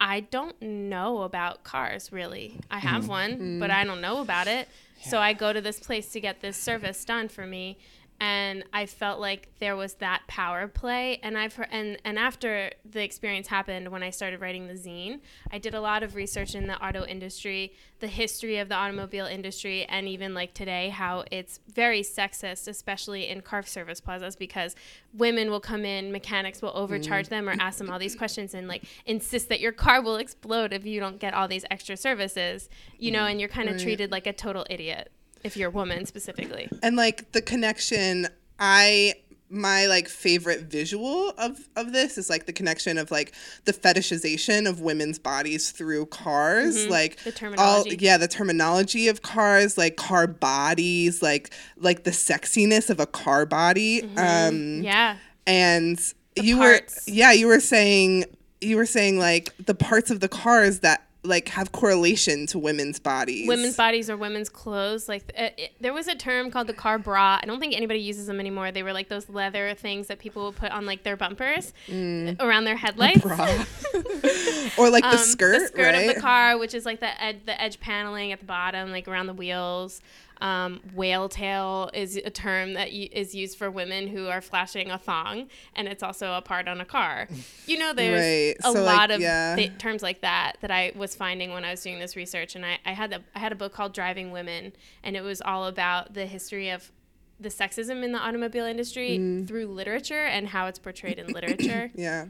I 0.00 0.20
don't 0.20 0.60
know 0.62 1.22
about 1.22 1.62
cars 1.62 2.10
really. 2.10 2.60
I 2.70 2.78
have 2.78 3.04
mm. 3.04 3.08
one, 3.08 3.58
but 3.58 3.70
mm. 3.70 3.74
I 3.74 3.84
don't 3.84 4.00
know 4.00 4.20
about 4.22 4.46
it. 4.46 4.68
So 5.04 5.18
I 5.18 5.32
go 5.32 5.52
to 5.52 5.60
this 5.60 5.78
place 5.78 6.10
to 6.12 6.20
get 6.20 6.40
this 6.40 6.56
service 6.56 7.04
done 7.04 7.28
for 7.28 7.46
me. 7.46 7.78
And 8.20 8.64
I 8.72 8.86
felt 8.86 9.20
like 9.20 9.48
there 9.60 9.76
was 9.76 9.94
that 9.94 10.22
power 10.26 10.66
play. 10.66 11.20
And 11.22 11.38
I've 11.38 11.54
heard, 11.54 11.68
and 11.70 11.98
and 12.04 12.18
after 12.18 12.70
the 12.84 13.02
experience 13.02 13.46
happened, 13.48 13.88
when 13.88 14.02
I 14.02 14.10
started 14.10 14.40
writing 14.40 14.66
the 14.66 14.74
zine, 14.74 15.20
I 15.52 15.58
did 15.58 15.74
a 15.74 15.80
lot 15.80 16.02
of 16.02 16.14
research 16.16 16.54
in 16.54 16.66
the 16.66 16.82
auto 16.84 17.04
industry, 17.04 17.72
the 18.00 18.08
history 18.08 18.58
of 18.58 18.68
the 18.68 18.74
automobile 18.74 19.26
industry, 19.26 19.84
and 19.84 20.08
even 20.08 20.34
like 20.34 20.52
today, 20.54 20.88
how 20.88 21.24
it's 21.30 21.60
very 21.72 22.02
sexist, 22.02 22.66
especially 22.66 23.28
in 23.28 23.40
car 23.40 23.62
service 23.62 24.00
plazas, 24.00 24.34
because 24.36 24.74
women 25.12 25.50
will 25.50 25.60
come 25.60 25.84
in, 25.84 26.10
mechanics 26.10 26.60
will 26.60 26.72
overcharge 26.74 27.26
Mm. 27.26 27.30
them 27.30 27.48
or 27.48 27.54
ask 27.60 27.78
them 27.78 27.88
all 27.90 27.98
these 27.98 28.16
questions 28.16 28.52
and 28.54 28.66
like 28.68 28.82
insist 29.06 29.48
that 29.48 29.60
your 29.60 29.72
car 29.72 30.02
will 30.02 30.16
explode 30.16 30.72
if 30.72 30.84
you 30.84 30.98
don't 31.00 31.18
get 31.18 31.34
all 31.34 31.46
these 31.48 31.64
extra 31.70 31.96
services, 31.96 32.68
you 32.98 33.10
know, 33.10 33.24
and 33.26 33.38
you're 33.40 33.48
kind 33.48 33.68
of 33.68 33.76
Right. 33.76 33.82
treated 33.82 34.10
like 34.10 34.26
a 34.26 34.32
total 34.32 34.66
idiot 34.70 35.10
if 35.44 35.56
you're 35.56 35.68
a 35.68 35.72
woman 35.72 36.06
specifically. 36.06 36.68
and 36.82 36.96
like 36.96 37.32
the 37.32 37.42
connection 37.42 38.26
i 38.58 39.14
my 39.50 39.86
like 39.86 40.08
favorite 40.08 40.60
visual 40.64 41.30
of 41.38 41.58
of 41.74 41.92
this 41.92 42.18
is 42.18 42.28
like 42.28 42.44
the 42.44 42.52
connection 42.52 42.98
of 42.98 43.10
like 43.10 43.32
the 43.64 43.72
fetishization 43.72 44.68
of 44.68 44.80
women's 44.82 45.18
bodies 45.18 45.70
through 45.70 46.04
cars 46.06 46.86
like 46.88 47.18
The 47.24 47.54
all 47.56 47.86
yeah 47.86 48.18
the 48.18 48.28
terminology 48.28 49.08
of 49.08 49.22
cars 49.22 49.78
like 49.78 49.96
car 49.96 50.26
bodies 50.26 51.22
like 51.22 51.54
like 51.78 52.04
the 52.04 52.10
sexiness 52.10 52.90
of 52.90 53.00
a 53.00 53.06
car 53.06 53.46
body 53.46 54.02
um 54.18 54.82
Yeah. 54.82 55.16
and 55.46 55.98
you 56.36 56.58
parts. 56.58 57.06
were 57.06 57.12
yeah 57.14 57.32
you 57.32 57.46
were 57.46 57.60
saying 57.60 58.26
you 58.60 58.76
were 58.76 58.86
saying 58.86 59.18
like 59.18 59.54
the 59.64 59.74
parts 59.74 60.10
of 60.10 60.20
the 60.20 60.28
cars 60.28 60.80
that 60.80 61.07
like 61.28 61.48
have 61.50 61.70
correlation 61.72 62.46
to 62.48 62.58
women's 62.58 62.98
bodies 62.98 63.46
women's 63.46 63.76
bodies 63.76 64.10
or 64.10 64.16
women's 64.16 64.48
clothes. 64.48 65.08
Like 65.08 65.30
it, 65.34 65.54
it- 65.56 65.72
there 65.80 65.92
was 65.92 66.08
a 66.08 66.14
term 66.14 66.50
called 66.50 66.66
the 66.66 66.72
car 66.72 66.98
bra. 66.98 67.38
I 67.42 67.46
don't 67.46 67.60
think 67.60 67.76
anybody 67.76 68.00
uses 68.00 68.26
them 68.26 68.40
anymore. 68.40 68.72
They 68.72 68.82
were 68.82 68.92
like 68.92 69.08
those 69.08 69.28
leather 69.28 69.74
things 69.74 70.08
that 70.08 70.18
people 70.18 70.46
would 70.46 70.56
put 70.56 70.72
on 70.72 70.86
like 70.86 71.02
their 71.04 71.16
bumpers 71.16 71.72
around 71.88 72.64
their 72.64 72.76
headlights. 72.76 73.20
Mm. 73.20 74.74
bra. 74.74 74.78
or 74.84 74.90
like 74.90 75.04
the 75.04 75.10
Um, 75.10 75.16
skirt, 75.18 75.60
the 75.60 75.66
skirt 75.68 75.94
right? 75.94 76.08
of 76.08 76.14
the 76.14 76.20
car, 76.20 76.58
which 76.58 76.74
is 76.74 76.84
like 76.84 77.00
the 77.00 77.22
ed- 77.22 77.42
the 77.46 77.60
edge 77.60 77.78
paneling 77.80 78.32
at 78.32 78.40
the 78.40 78.46
bottom, 78.46 78.90
like 78.90 79.06
around 79.08 79.26
the 79.26 79.34
wheels. 79.34 80.00
Um, 80.40 80.80
whale 80.94 81.28
tail 81.28 81.90
is 81.92 82.16
a 82.16 82.30
term 82.30 82.74
that 82.74 82.88
y- 82.92 83.08
is 83.10 83.34
used 83.34 83.58
for 83.58 83.70
women 83.70 84.06
who 84.08 84.28
are 84.28 84.40
flashing 84.40 84.90
a 84.90 84.98
thong, 84.98 85.48
and 85.74 85.88
it's 85.88 86.02
also 86.02 86.34
a 86.34 86.40
part 86.42 86.68
on 86.68 86.80
a 86.80 86.84
car. 86.84 87.26
You 87.66 87.78
know, 87.78 87.92
there's 87.92 88.20
Right. 88.20 88.56
a 88.60 88.72
So, 88.72 88.82
like, 88.84 88.96
lot 88.96 89.10
of 89.10 89.20
yeah. 89.20 89.56
thi- 89.56 89.70
terms 89.70 90.02
like 90.02 90.20
that 90.20 90.52
that 90.60 90.70
I 90.70 90.92
was 90.94 91.14
finding 91.16 91.52
when 91.52 91.64
I 91.64 91.70
was 91.72 91.82
doing 91.82 91.98
this 91.98 92.14
research, 92.16 92.54
and 92.54 92.64
I, 92.64 92.78
I 92.86 92.92
had 92.92 93.12
a, 93.12 93.20
I 93.34 93.40
had 93.40 93.50
a 93.52 93.56
book 93.56 93.72
called 93.72 93.92
Driving 93.94 94.30
Women, 94.30 94.72
and 95.02 95.16
it 95.16 95.22
was 95.22 95.40
all 95.40 95.66
about 95.66 96.14
the 96.14 96.26
history 96.26 96.70
of 96.70 96.92
the 97.40 97.48
sexism 97.48 98.02
in 98.02 98.12
the 98.12 98.18
automobile 98.18 98.64
industry 98.64 99.18
Mm. 99.18 99.46
through 99.46 99.66
literature 99.66 100.24
and 100.24 100.48
how 100.48 100.66
it's 100.66 100.78
portrayed 100.78 101.18
in 101.18 101.28
literature. 101.28 101.90
yeah. 101.96 102.26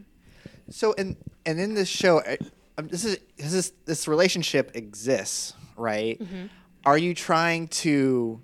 So 0.71 0.95
and 0.99 1.17
and 1.47 1.59
in 1.59 1.75
this 1.75 1.89
show, 1.89 2.19
uh, 2.21 2.37
um, 2.77 2.89
this 2.89 3.05
is 3.05 3.19
this 3.37 3.53
is 3.55 3.73
this 3.87 4.07
relationship 4.09 4.71
exists, 4.75 5.55
right? 5.77 6.19
Mm-hmm. 6.21 6.47
Are 6.89 6.97
you 6.97 7.13
trying 7.13 7.69
to 7.69 8.41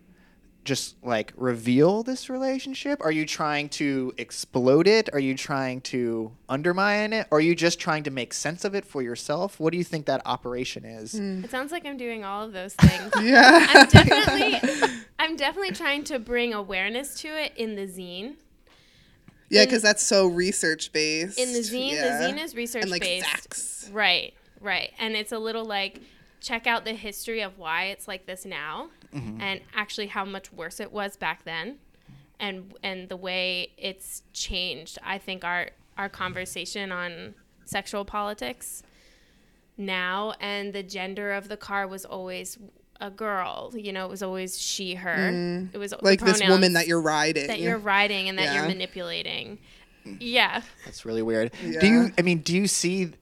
just 0.65 1.03
like 1.03 1.33
reveal 1.35 2.03
this 2.03 2.29
relationship? 2.29 3.01
Are 3.03 3.11
you 3.11 3.25
trying 3.25 3.71
to 3.71 4.13
explode 4.19 4.87
it? 4.87 5.09
Are 5.15 5.19
you 5.19 5.35
trying 5.35 5.81
to 5.83 6.31
undermine 6.47 7.15
it? 7.15 7.27
Or 7.31 7.39
are 7.39 7.41
you 7.41 7.55
just 7.55 7.81
trying 7.81 8.03
to 8.03 8.11
make 8.11 8.35
sense 8.35 8.67
of 8.67 8.75
it 8.75 8.85
for 8.85 9.01
yourself? 9.01 9.59
What 9.59 9.73
do 9.73 9.79
you 9.79 9.85
think 9.85 10.05
that 10.05 10.21
operation 10.27 10.85
is? 10.85 11.13
Hmm. 11.13 11.43
It 11.43 11.51
sounds 11.51 11.73
like 11.73 11.87
I'm 11.87 11.97
doing 11.97 12.23
all 12.23 12.45
of 12.45 12.53
those 12.53 12.75
things. 12.83 13.13
Yeah. 13.23 13.67
I'm 13.67 13.89
definitely 13.89 14.89
I'm 15.19 15.37
definitely 15.37 15.73
trying 15.73 16.05
to 16.05 16.19
bring 16.19 16.53
awareness 16.53 17.15
to 17.23 17.29
it 17.29 17.55
in 17.57 17.77
the 17.77 17.87
zine. 17.87 18.35
yeah, 19.49 19.65
because 19.65 19.81
that's 19.81 20.03
so 20.03 20.27
research 20.27 20.93
based. 20.93 21.39
In 21.39 21.55
the 21.55 21.61
zine, 21.61 21.93
yeah. 21.93 22.19
the 22.19 22.25
zine 22.25 22.45
is 22.45 22.55
research 22.55 22.83
based. 22.83 22.85
and 22.85 22.91
like 22.91 23.01
based. 23.01 23.27
facts. 23.27 23.91
Right, 23.91 24.35
right. 24.61 24.93
And 24.99 25.17
it's 25.17 25.33
a 25.33 25.39
little 25.39 25.65
like 25.65 26.03
check 26.45 26.67
out 26.67 26.85
the 26.85 26.93
history 26.93 27.41
of 27.41 27.59
why 27.59 27.85
it's 27.85 28.07
like 28.07 28.27
this 28.27 28.45
now 28.45 28.91
and 29.41 29.61
actually 29.75 30.09
how 30.09 30.25
much 30.25 30.53
worse 30.53 30.81
it 30.81 30.91
was 30.93 31.17
back 31.17 31.45
then 31.45 31.77
and 32.41 32.75
and 32.83 33.09
the 33.09 33.17
way 33.17 33.71
it's 33.79 34.23
changed. 34.33 34.99
I 35.05 35.19
think 35.19 35.45
our 35.45 35.71
our 35.97 36.09
conversation 36.09 36.91
on 36.93 37.35
sexual 37.65 38.05
politics 38.05 38.83
now 39.79 40.35
and 40.41 40.73
the 40.73 40.83
gender 40.83 41.33
of 41.33 41.49
the 41.49 41.57
car 41.57 41.87
was 41.87 42.05
always 42.05 42.59
a 43.01 43.11
girl. 43.11 43.73
You 43.75 43.93
know, 43.93 44.05
it 44.05 44.11
was 44.11 44.23
always 44.23 44.61
she, 44.61 44.95
her. 44.95 45.69
It 45.73 45.79
was 45.79 45.91
the 45.93 45.97
Mm. 45.99 46.03
Like 46.03 46.21
this 46.21 46.43
woman 46.49 46.73
that 46.75 46.87
you're 46.87 47.01
riding. 47.01 47.47
that 47.47 47.61
you're 47.61 47.79
riding 47.79 48.29
and 48.29 48.39
that 48.39 48.45
Yeah. 48.45 48.55
you're 48.55 48.69
manipulating. 48.69 49.59
Yeah. 50.19 50.63
That's 50.85 51.05
really 51.05 51.23
weird. 51.23 51.53
Do 51.81 51.87
you? 51.87 52.13
I 52.19 52.23
mean, 52.23 52.39
do 52.39 52.55
you 52.55 52.67
see 52.67 53.13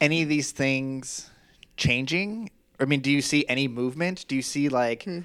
any 0.00 0.22
of 0.22 0.28
these 0.28 0.50
things 0.52 1.30
changing? 1.76 2.50
I 2.80 2.84
mean, 2.84 3.00
do 3.00 3.10
you 3.10 3.22
see 3.22 3.44
any 3.48 3.68
movement? 3.68 4.26
Do 4.28 4.34
you 4.36 4.42
see 4.42 4.68
like 4.68 5.04
Hmm. 5.04 5.20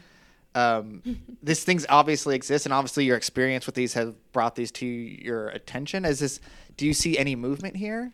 um, 0.55 1.01
these 1.43 1.63
things 1.63 1.85
obviously 1.89 2.35
exist, 2.35 2.65
and 2.65 2.73
obviously 2.73 3.05
your 3.05 3.17
experience 3.17 3.65
with 3.65 3.75
these 3.75 3.93
have 3.93 4.15
brought 4.31 4.55
these 4.55 4.71
to 4.73 4.85
your 4.85 5.49
attention? 5.49 6.03
Is 6.05 6.19
this? 6.19 6.39
Do 6.77 6.85
you 6.85 6.93
see 6.93 7.17
any 7.17 7.35
movement 7.35 7.75
here? 7.77 8.11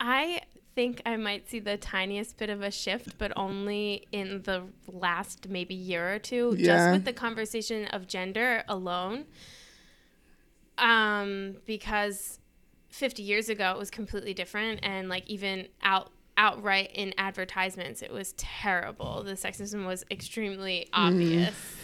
I 0.00 0.40
think 0.74 1.02
I 1.04 1.16
might 1.16 1.48
see 1.48 1.60
the 1.60 1.76
tiniest 1.76 2.38
bit 2.38 2.48
of 2.50 2.62
a 2.62 2.70
shift, 2.70 3.18
but 3.18 3.32
only 3.36 4.06
in 4.10 4.42
the 4.42 4.64
last 4.86 5.48
maybe 5.48 5.74
year 5.74 6.14
or 6.14 6.18
two, 6.18 6.56
just 6.56 6.90
with 6.92 7.04
the 7.04 7.12
conversation 7.12 7.86
of 7.88 8.06
gender 8.06 8.64
alone. 8.68 9.26
Um, 10.78 11.56
because 11.66 12.38
50 12.88 13.22
years 13.22 13.48
ago 13.48 13.70
it 13.72 13.78
was 13.78 13.90
completely 13.90 14.34
different, 14.34 14.80
and 14.82 15.08
like 15.08 15.26
even 15.26 15.68
out 15.82 16.10
outright 16.36 16.90
in 16.94 17.14
advertisements, 17.18 18.02
it 18.02 18.12
was 18.12 18.32
terrible. 18.36 19.22
The 19.22 19.32
sexism 19.32 19.86
was 19.86 20.04
extremely 20.10 20.88
obvious. 20.92 21.50
Mm-hmm. 21.50 21.78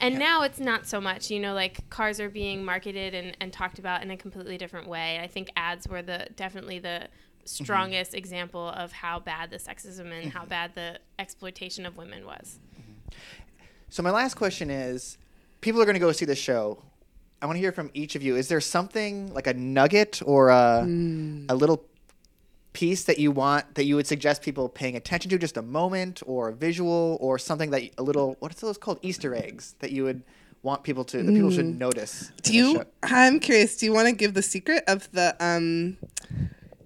And 0.00 0.18
now 0.18 0.42
it's 0.42 0.58
not 0.58 0.86
so 0.86 1.00
much, 1.00 1.30
you 1.30 1.38
know, 1.38 1.54
like 1.54 1.88
cars 1.88 2.18
are 2.20 2.28
being 2.28 2.64
marketed 2.64 3.14
and, 3.14 3.36
and 3.40 3.52
talked 3.52 3.78
about 3.78 4.02
in 4.02 4.10
a 4.10 4.16
completely 4.16 4.58
different 4.58 4.88
way. 4.88 5.20
I 5.20 5.26
think 5.28 5.50
ads 5.56 5.86
were 5.86 6.02
the 6.02 6.28
definitely 6.36 6.80
the 6.80 6.88
mm-hmm. 6.88 7.64
strongest 7.64 8.14
example 8.14 8.68
of 8.70 8.92
how 8.92 9.20
bad 9.20 9.50
the 9.50 9.58
sexism 9.58 10.10
and 10.12 10.32
how 10.32 10.40
mm-hmm. 10.40 10.48
bad 10.48 10.74
the 10.74 10.98
exploitation 11.18 11.86
of 11.86 11.96
women 11.96 12.26
was. 12.26 12.58
So 13.88 14.02
my 14.02 14.10
last 14.10 14.34
question 14.34 14.70
is: 14.70 15.16
People 15.60 15.80
are 15.80 15.84
going 15.84 15.94
to 15.94 16.00
go 16.00 16.10
see 16.10 16.24
the 16.24 16.34
show. 16.34 16.82
I 17.40 17.46
want 17.46 17.56
to 17.56 17.60
hear 17.60 17.72
from 17.72 17.90
each 17.94 18.16
of 18.16 18.22
you. 18.22 18.36
Is 18.36 18.48
there 18.48 18.60
something 18.60 19.32
like 19.32 19.46
a 19.46 19.54
nugget 19.54 20.22
or 20.24 20.48
a 20.48 20.82
Hmm. 20.82 21.46
a 21.48 21.54
little 21.54 21.84
piece 22.74 23.04
that 23.04 23.18
you 23.18 23.30
want 23.30 23.74
that 23.76 23.84
you 23.84 23.96
would 23.96 24.06
suggest 24.06 24.42
people 24.42 24.68
paying 24.68 24.94
attention 24.96 25.30
to? 25.30 25.38
Just 25.38 25.56
a 25.56 25.62
moment 25.62 26.22
or 26.26 26.50
a 26.50 26.52
visual 26.52 27.16
or 27.22 27.38
something 27.38 27.70
that 27.70 27.82
a 27.96 28.02
little 28.02 28.36
what's 28.40 28.60
those 28.60 28.76
called 28.76 28.98
Easter 29.00 29.34
eggs 29.34 29.74
that 29.78 29.90
you 29.92 30.04
would 30.04 30.22
want 30.62 30.82
people 30.82 31.04
to 31.04 31.22
that 31.22 31.32
people 31.34 31.50
should 31.50 31.78
notice. 31.78 32.30
Do 32.42 32.54
you? 32.54 32.84
I'm 33.02 33.40
curious. 33.40 33.76
Do 33.78 33.86
you 33.86 33.92
want 33.94 34.08
to 34.08 34.14
give 34.14 34.34
the 34.34 34.42
secret 34.42 34.84
of 34.86 35.10
the 35.12 35.34
um 35.40 35.96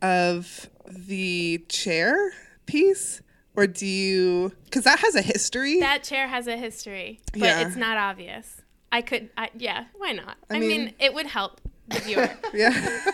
of 0.02 0.68
the 0.86 1.64
chair 1.68 2.32
piece, 2.66 3.20
or 3.56 3.66
do 3.66 3.86
you? 3.86 4.52
Because 4.64 4.84
that 4.84 4.98
has 5.00 5.14
a 5.14 5.22
history. 5.22 5.80
That 5.80 6.02
chair 6.04 6.28
has 6.28 6.46
a 6.46 6.56
history, 6.56 7.20
but 7.32 7.42
Yeah. 7.42 7.66
it's 7.66 7.76
not 7.76 7.96
obvious. 7.96 8.62
I 8.90 9.02
could, 9.02 9.28
I, 9.36 9.50
yeah, 9.56 9.84
why 9.98 10.12
not? 10.12 10.36
I, 10.48 10.56
I 10.56 10.58
mean, 10.60 10.68
mean- 10.68 10.94
it 10.98 11.12
would 11.12 11.26
help 11.26 11.60
the 11.88 12.00
viewer. 12.00 12.30
yeah. 12.54 13.04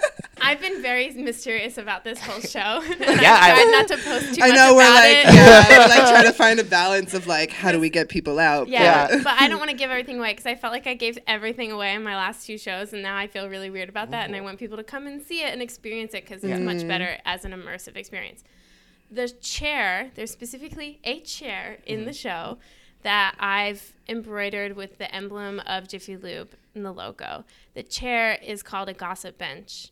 I've 0.45 0.61
been 0.61 0.83
very 0.83 1.11
mysterious 1.11 1.79
about 1.79 2.05
this 2.05 2.21
whole 2.21 2.41
show. 2.55 2.83
Yeah, 3.25 3.39
I- 3.41 3.53
I've 3.53 3.55
tried 3.55 3.71
not 3.71 3.89
to 3.89 3.97
post 3.97 4.35
too 4.35 4.43
I 4.43 4.49
much 4.49 4.57
know 4.57 4.65
about 4.65 4.77
we're 4.77 4.95
like 4.95 5.17
it. 5.17 5.35
yeah, 5.35 5.69
we're 5.69 5.89
like 5.89 6.09
trying 6.11 6.25
to 6.25 6.33
find 6.33 6.61
a 6.61 6.65
balance 6.65 7.15
of 7.15 7.27
like 7.27 7.51
how 7.51 7.73
do 7.73 7.81
we 7.81 7.91
get 7.91 8.09
people 8.09 8.39
out? 8.39 8.69
Yeah, 8.69 9.09
Yeah. 9.09 9.23
but 9.23 9.41
I 9.41 9.49
don't 9.49 9.59
want 9.59 9.71
to 9.71 9.77
give 9.77 9.91
everything 9.91 10.19
away 10.19 10.33
because 10.33 10.47
I 10.47 10.55
felt 10.55 10.73
like 10.73 10.87
I 10.87 10.95
gave 10.95 11.19
everything 11.27 11.73
away 11.73 11.95
in 11.95 12.03
my 12.03 12.17
last 12.17 12.47
two 12.47 12.59
shows, 12.59 12.93
and 12.93 13.03
now 13.03 13.17
I 13.17 13.27
feel 13.27 13.49
really 13.49 13.71
weird 13.71 13.89
about 13.89 14.11
that. 14.11 14.27
And 14.27 14.35
I 14.35 14.39
mm-hmm. 14.39 14.47
want 14.47 14.59
people 14.59 14.77
to 14.77 14.85
come 14.85 15.07
and 15.07 15.23
see 15.23 15.43
it 15.43 15.53
and 15.53 15.63
experience 15.63 16.15
it 16.15 16.25
because 16.27 16.45
it's 16.45 16.61
much 16.61 16.79
mm. 16.79 16.89
better 16.89 17.19
as 17.25 17.45
an 17.45 17.53
immersive 17.53 17.97
experience. 17.97 18.45
The 19.11 19.29
chair, 19.29 20.11
there's 20.15 20.31
specifically 20.31 20.99
a 21.05 21.21
chair 21.21 21.79
in 21.87 22.05
the 22.05 22.11
mm-hmm. 22.11 22.29
show 22.29 22.59
that 23.03 23.37
I've 23.39 23.93
embroidered 24.09 24.77
with 24.77 24.99
the 24.99 25.15
emblem 25.15 25.61
of 25.67 25.87
Jiffy 25.87 26.17
Lube 26.17 26.51
in 26.75 26.83
the 26.83 26.93
logo. 26.93 27.45
The 27.75 27.83
chair 27.83 28.39
is 28.45 28.63
called 28.63 28.89
a 28.89 28.95
gossip 28.95 29.39
bench, 29.39 29.91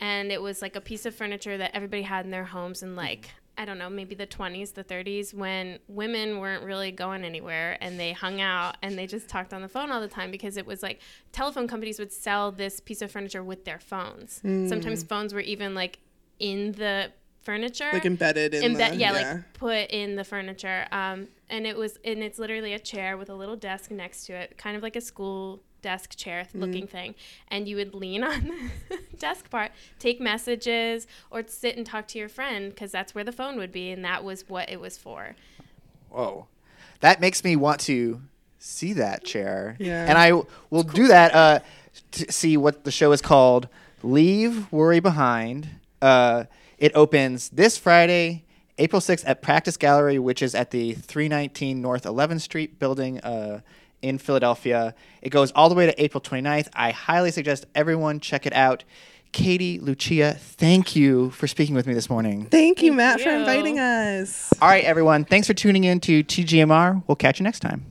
and 0.00 0.32
it 0.32 0.40
was 0.42 0.62
like 0.62 0.76
a 0.76 0.80
piece 0.80 1.06
of 1.06 1.14
furniture 1.14 1.56
that 1.58 1.70
everybody 1.74 2.02
had 2.02 2.24
in 2.24 2.30
their 2.30 2.44
homes 2.44 2.82
in 2.82 2.96
like 2.96 3.30
I 3.58 3.66
don't 3.66 3.76
know, 3.76 3.90
maybe 3.90 4.14
the 4.14 4.26
20s, 4.26 4.72
the 4.72 4.84
30s, 4.84 5.34
when 5.34 5.80
women 5.86 6.38
weren't 6.38 6.64
really 6.64 6.90
going 6.92 7.24
anywhere 7.24 7.76
and 7.82 8.00
they 8.00 8.12
hung 8.12 8.40
out 8.40 8.78
and 8.80 8.96
they 8.96 9.06
just 9.06 9.28
talked 9.28 9.52
on 9.52 9.60
the 9.60 9.68
phone 9.68 9.90
all 9.90 10.00
the 10.00 10.08
time 10.08 10.30
because 10.30 10.56
it 10.56 10.64
was 10.64 10.82
like 10.82 11.00
telephone 11.30 11.68
companies 11.68 11.98
would 11.98 12.10
sell 12.10 12.50
this 12.52 12.80
piece 12.80 13.02
of 13.02 13.10
furniture 13.10 13.44
with 13.44 13.66
their 13.66 13.78
phones. 13.78 14.40
Sometimes 14.42 15.02
phones 15.02 15.34
were 15.34 15.40
even 15.40 15.74
like 15.74 15.98
in 16.38 16.72
the 16.72 17.12
furniture 17.42 17.90
Like 17.92 18.06
embedded 18.06 18.54
in 18.54 18.74
Embe- 18.74 18.90
the 18.92 18.96
yeah, 18.96 19.12
like 19.12 19.52
put 19.52 19.90
in 19.90 20.16
the 20.16 20.24
furniture. 20.24 20.86
Um, 20.90 21.28
and 21.50 21.66
it 21.66 21.76
was, 21.76 21.98
and 22.02 22.22
it's 22.22 22.38
literally 22.38 22.72
a 22.72 22.78
chair 22.78 23.18
with 23.18 23.28
a 23.28 23.34
little 23.34 23.56
desk 23.56 23.90
next 23.90 24.24
to 24.26 24.32
it, 24.34 24.56
kind 24.56 24.76
of 24.76 24.82
like 24.82 24.96
a 24.96 25.00
school 25.02 25.62
desk 25.82 26.16
chair 26.16 26.46
looking 26.54 26.86
thing 26.86 27.14
and 27.48 27.68
you 27.68 27.76
would 27.76 27.94
lean 27.94 28.22
on 28.32 28.50
the 28.88 28.98
desk 29.18 29.50
part 29.50 29.72
take 29.98 30.20
messages 30.20 31.06
or 31.30 31.42
sit 31.46 31.76
and 31.76 31.86
talk 31.86 32.06
to 32.06 32.18
your 32.18 32.28
friend 32.28 32.70
because 32.70 32.92
that's 32.92 33.14
where 33.14 33.24
the 33.24 33.32
phone 33.32 33.56
would 33.56 33.72
be 33.72 33.90
and 33.90 34.04
that 34.04 34.22
was 34.24 34.48
what 34.48 34.68
it 34.70 34.80
was 34.80 34.98
for 34.98 35.34
Whoa. 36.10 36.46
That 37.00 37.20
makes 37.20 37.44
me 37.44 37.56
want 37.56 37.80
to 37.82 38.20
see 38.58 38.92
that 38.94 39.24
chair. 39.24 39.76
Yeah. 39.78 40.06
And 40.06 40.18
I 40.18 40.32
will 40.68 40.82
do 40.82 41.08
that 41.08 41.34
uh, 41.34 41.60
to 42.12 42.32
see 42.32 42.56
what 42.56 42.84
the 42.84 42.90
show 42.90 43.12
is 43.12 43.22
called 43.22 43.68
Leave 44.02 44.70
Worry 44.70 45.00
Behind. 45.00 45.68
Uh, 46.02 46.44
it 46.78 46.92
opens 46.94 47.48
this 47.50 47.78
Friday, 47.78 48.44
April 48.78 49.00
6th 49.00 49.22
at 49.26 49.40
Practice 49.40 49.76
Gallery, 49.76 50.18
which 50.18 50.42
is 50.42 50.54
at 50.54 50.70
the 50.72 50.92
319 50.92 51.80
North 51.80 52.04
11th 52.04 52.40
Street 52.42 52.78
building 52.78 53.20
uh, 53.20 53.60
in 54.02 54.18
Philadelphia. 54.18 54.94
It 55.22 55.30
goes 55.30 55.52
all 55.52 55.68
the 55.68 55.74
way 55.74 55.86
to 55.86 56.02
April 56.02 56.20
29th. 56.20 56.68
I 56.74 56.90
highly 56.90 57.30
suggest 57.30 57.66
everyone 57.74 58.20
check 58.20 58.46
it 58.46 58.52
out. 58.52 58.84
Katie, 59.32 59.78
Lucia, 59.78 60.34
thank 60.34 60.96
you 60.96 61.30
for 61.30 61.46
speaking 61.46 61.74
with 61.74 61.86
me 61.86 61.94
this 61.94 62.10
morning. 62.10 62.46
Thank 62.46 62.82
you, 62.82 62.90
Thank 62.90 62.96
Matt, 62.96 63.20
for 63.20 63.30
inviting 63.30 63.78
us. 63.78 64.52
All 64.60 64.68
right, 64.68 64.84
everyone. 64.84 65.24
Thanks 65.24 65.46
for 65.46 65.54
tuning 65.54 65.84
in 65.84 66.00
to 66.00 66.24
TGMR. 66.24 67.04
We'll 67.06 67.16
catch 67.16 67.38
you 67.38 67.44
next 67.44 67.60
time. 67.60 67.89